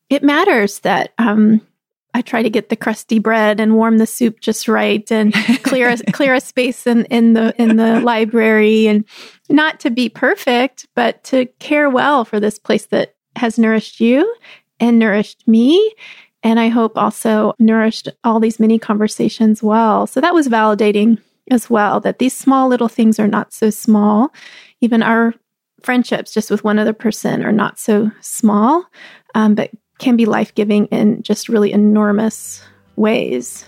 it 0.09 0.23
matters 0.23 0.79
that 0.79 1.13
um, 1.17 1.61
I 2.13 2.21
try 2.21 2.43
to 2.43 2.49
get 2.49 2.69
the 2.69 2.75
crusty 2.75 3.19
bread 3.19 3.59
and 3.59 3.75
warm 3.75 3.97
the 3.97 4.07
soup 4.07 4.39
just 4.39 4.67
right 4.67 5.11
and 5.11 5.33
clear 5.63 5.89
a, 5.89 5.97
clear 6.13 6.33
a 6.33 6.39
space 6.39 6.87
in, 6.87 7.03
in 7.05 7.33
the 7.33 7.53
in 7.61 7.75
the 7.75 7.99
library 8.03 8.87
and 8.87 9.03
not 9.49 9.81
to 9.81 9.89
be 9.89 10.07
perfect, 10.07 10.87
but 10.95 11.23
to 11.25 11.45
care 11.59 11.89
well 11.89 12.23
for 12.23 12.39
this 12.39 12.57
place 12.57 12.85
that 12.87 13.15
has 13.35 13.59
nourished 13.59 13.99
you 13.99 14.33
and 14.79 14.97
nourished 14.97 15.45
me. 15.47 15.93
And 16.41 16.59
I 16.59 16.69
hope 16.69 16.97
also 16.97 17.53
nourished 17.59 18.07
all 18.23 18.39
these 18.39 18.61
mini 18.61 18.79
conversations 18.79 19.61
well. 19.61 20.07
So 20.07 20.21
that 20.21 20.33
was 20.33 20.47
validating 20.47 21.21
as 21.51 21.69
well 21.69 21.99
that 21.99 22.19
these 22.19 22.33
small 22.33 22.69
little 22.69 22.87
things 22.87 23.19
are 23.19 23.27
not 23.27 23.51
so 23.51 23.69
small. 23.69 24.31
Even 24.79 25.03
our 25.03 25.33
friendships 25.83 26.33
just 26.33 26.49
with 26.49 26.63
one 26.63 26.79
other 26.79 26.93
person 26.93 27.43
are 27.43 27.51
not 27.51 27.77
so 27.77 28.09
small, 28.21 28.85
um, 29.33 29.53
but 29.53 29.71
can 29.97 30.15
be 30.15 30.25
life 30.25 30.53
giving 30.55 30.85
in 30.87 31.21
just 31.23 31.49
really 31.49 31.71
enormous 31.71 32.61
ways. 32.95 33.65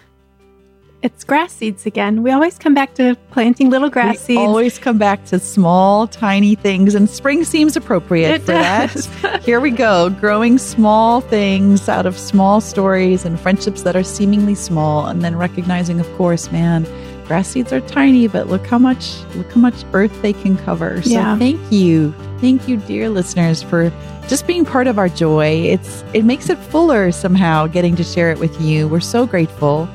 It's 1.03 1.23
grass 1.23 1.53
seeds 1.53 1.85
again. 1.85 2.23
We 2.23 2.31
always 2.31 2.57
come 2.57 2.73
back 2.73 2.95
to 2.95 3.15
planting 3.29 3.69
little 3.69 3.89
grass 3.89 4.17
seeds. 4.17 4.27
we 4.29 4.35
seeds. 4.35 4.47
Always 4.47 4.79
come 4.79 4.97
back 4.97 5.23
to 5.25 5.39
small, 5.39 6.07
tiny 6.07 6.55
things, 6.55 6.95
and 6.95 7.07
spring 7.07 7.43
seems 7.43 7.77
appropriate 7.77 8.31
It 8.31 8.41
for 8.41 8.53
does. 8.53 9.07
that. 9.21 9.43
Here 9.45 9.59
we 9.59 9.69
go, 9.69 10.09
growing 10.09 10.57
small 10.57 11.21
things 11.21 11.87
out 11.87 12.07
of 12.07 12.17
small 12.17 12.61
stories 12.61 13.25
and 13.25 13.39
friendships 13.39 13.83
that 13.83 13.95
are 13.95 14.03
seemingly 14.03 14.55
small, 14.55 15.05
and 15.05 15.21
then 15.21 15.35
recognizing, 15.37 15.99
of 15.99 16.11
course, 16.17 16.51
man, 16.51 16.85
grass 17.27 17.49
seeds 17.49 17.71
are 17.73 17.81
tiny, 17.81 18.27
but 18.27 18.47
look 18.47 18.65
how 18.65 18.77
much 18.79 19.19
look 19.35 19.51
how 19.51 19.59
much 19.61 19.83
earth 19.93 20.21
they 20.21 20.33
can 20.33 20.57
cover. 20.57 21.01
So 21.01 21.11
Yeah. 21.11 21.37
thank 21.37 21.59
you, 21.71 22.13
thank 22.39 22.67
you, 22.67 22.77
dear 22.77 23.09
listeners, 23.09 23.61
for 23.61 23.91
just 24.27 24.47
being 24.47 24.65
part 24.65 24.87
of 24.87 24.97
our 24.97 25.09
joy. 25.09 25.45
It's 25.71 26.03
it 26.13 26.23
makes 26.25 26.49
it 26.49 26.57
fuller 26.57 27.11
somehow 27.11 27.67
getting 27.67 27.95
to 27.97 28.03
share 28.03 28.31
it 28.31 28.39
with 28.39 28.59
you. 28.61 28.87
We're 28.87 28.99
so 28.99 29.25
grateful. 29.25 29.87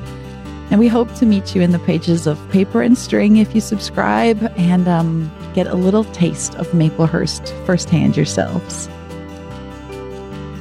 And 0.71 0.79
we 0.79 0.87
hope 0.87 1.13
to 1.15 1.25
meet 1.27 1.53
you 1.53 1.61
in 1.61 1.71
the 1.71 1.77
pages 1.79 2.25
of 2.25 2.39
Paper 2.49 2.81
and 2.81 2.97
String 2.97 3.37
if 3.37 3.53
you 3.53 3.61
subscribe 3.61 4.51
and 4.57 4.87
um, 4.87 5.31
get 5.53 5.67
a 5.67 5.75
little 5.75 6.03
taste 6.05 6.55
of 6.55 6.67
Maplehurst 6.71 7.49
firsthand 7.67 8.17
yourselves. 8.17 8.89